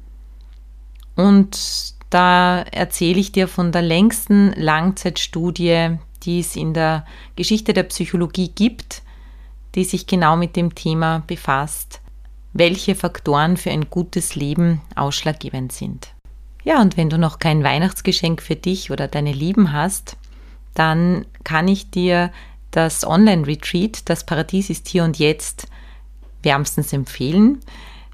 und 1.16 1.94
da 2.10 2.60
erzähle 2.60 3.18
ich 3.18 3.32
dir 3.32 3.48
von 3.48 3.72
der 3.72 3.80
längsten 3.80 4.52
Langzeitstudie, 4.52 5.96
die 6.24 6.40
es 6.40 6.54
in 6.54 6.74
der 6.74 7.06
Geschichte 7.34 7.72
der 7.72 7.84
Psychologie 7.84 8.50
gibt, 8.54 9.00
die 9.74 9.84
sich 9.84 10.06
genau 10.06 10.36
mit 10.36 10.54
dem 10.54 10.74
Thema 10.74 11.22
befasst, 11.26 12.02
welche 12.52 12.94
Faktoren 12.94 13.56
für 13.56 13.70
ein 13.70 13.90
gutes 13.90 14.34
Leben 14.34 14.80
ausschlaggebend 14.96 15.72
sind. 15.72 16.12
Ja, 16.64 16.80
und 16.80 16.96
wenn 16.96 17.08
du 17.08 17.18
noch 17.18 17.38
kein 17.38 17.64
Weihnachtsgeschenk 17.64 18.42
für 18.42 18.56
dich 18.56 18.90
oder 18.90 19.08
deine 19.08 19.32
Lieben 19.32 19.72
hast, 19.72 20.16
dann 20.74 21.24
kann 21.44 21.68
ich 21.68 21.90
dir 21.90 22.30
das 22.70 23.06
Online-Retreat, 23.06 24.08
das 24.08 24.24
Paradies 24.24 24.70
ist 24.70 24.88
hier 24.88 25.04
und 25.04 25.18
jetzt, 25.18 25.66
wärmstens 26.42 26.92
empfehlen. 26.92 27.60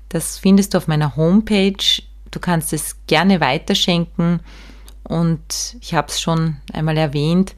Das 0.09 0.38
findest 0.38 0.75
du 0.75 0.79
auf 0.79 0.88
meiner 0.88 1.16
Homepage. 1.16 2.03
Du 2.31 2.40
kannst 2.40 2.72
es 2.72 2.96
gerne 3.07 3.40
weiterschenken 3.40 4.40
und 5.05 5.77
ich 5.81 5.94
habe 5.94 6.09
es 6.09 6.20
schon 6.20 6.57
einmal 6.72 6.96
erwähnt. 6.96 7.55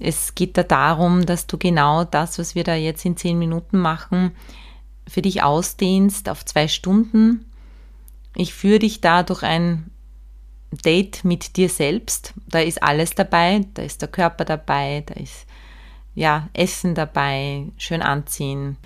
Es 0.00 0.34
geht 0.34 0.56
da 0.56 0.62
darum, 0.62 1.26
dass 1.26 1.46
du 1.46 1.58
genau 1.58 2.04
das, 2.04 2.38
was 2.38 2.54
wir 2.54 2.64
da 2.64 2.74
jetzt 2.74 3.04
in 3.04 3.16
zehn 3.16 3.38
Minuten 3.38 3.78
machen, 3.78 4.32
für 5.10 5.22
dich 5.22 5.42
ausdehnst 5.42 6.28
auf 6.28 6.44
zwei 6.44 6.68
Stunden. 6.68 7.44
Ich 8.36 8.54
führe 8.54 8.78
dich 8.78 9.00
da 9.00 9.24
durch 9.24 9.42
ein 9.42 9.90
Date 10.84 11.24
mit 11.24 11.56
dir 11.56 11.68
selbst. 11.68 12.32
Da 12.48 12.60
ist 12.60 12.80
alles 12.82 13.16
dabei. 13.16 13.66
Da 13.74 13.82
ist 13.82 14.02
der 14.02 14.08
Körper 14.08 14.44
dabei, 14.44 15.02
da 15.04 15.14
ist 15.14 15.46
ja 16.14 16.48
Essen 16.52 16.94
dabei, 16.94 17.66
schön 17.76 18.02
anziehen, 18.02 18.76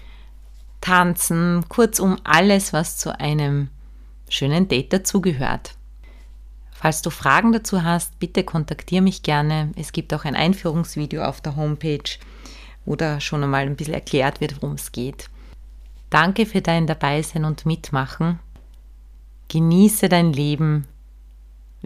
tanzen, 0.81 1.67
kurzum 1.69 2.17
alles, 2.25 2.73
was 2.73 2.97
zu 2.97 3.19
einem 3.19 3.69
schönen 4.29 4.69
Date 4.69 4.93
dazugehört. 4.93 5.77
Falls 6.71 7.03
du 7.03 7.11
Fragen 7.11 7.53
dazu 7.53 7.83
hast, 7.83 8.19
bitte 8.19 8.45
kontaktiere 8.45 9.03
mich 9.03 9.23
gerne. 9.23 9.73
Es 9.77 9.93
gibt 9.93 10.13
auch 10.15 10.25
ein 10.25 10.37
Einführungsvideo 10.37 11.23
auf 11.23 11.41
der 11.41 11.57
Homepage, 11.57 12.19
wo 12.85 12.97
da 12.97 13.21
schon 13.21 13.43
einmal 13.43 13.63
ein 13.63 13.77
bisschen 13.77 13.95
erklärt 13.95 14.41
wird, 14.41 14.61
worum 14.61 14.75
es 14.75 14.93
geht. 14.93 15.29
Danke 16.15 16.47
für 16.47 16.63
dein 16.63 16.87
Dabeisein 16.87 17.45
und 17.45 17.67
Mitmachen. 17.67 18.39
Genieße 19.49 20.09
dein 20.09 20.33
Leben 20.33 20.87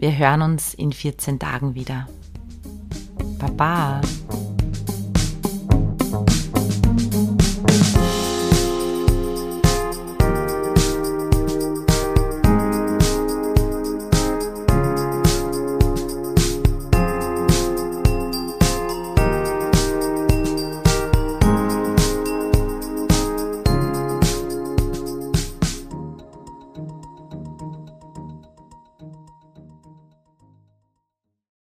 wir 0.01 0.17
hören 0.17 0.41
uns 0.41 0.73
in 0.73 0.93
14 0.93 1.39
Tagen 1.39 1.75
wieder. 1.75 2.07
Baba. 3.37 3.99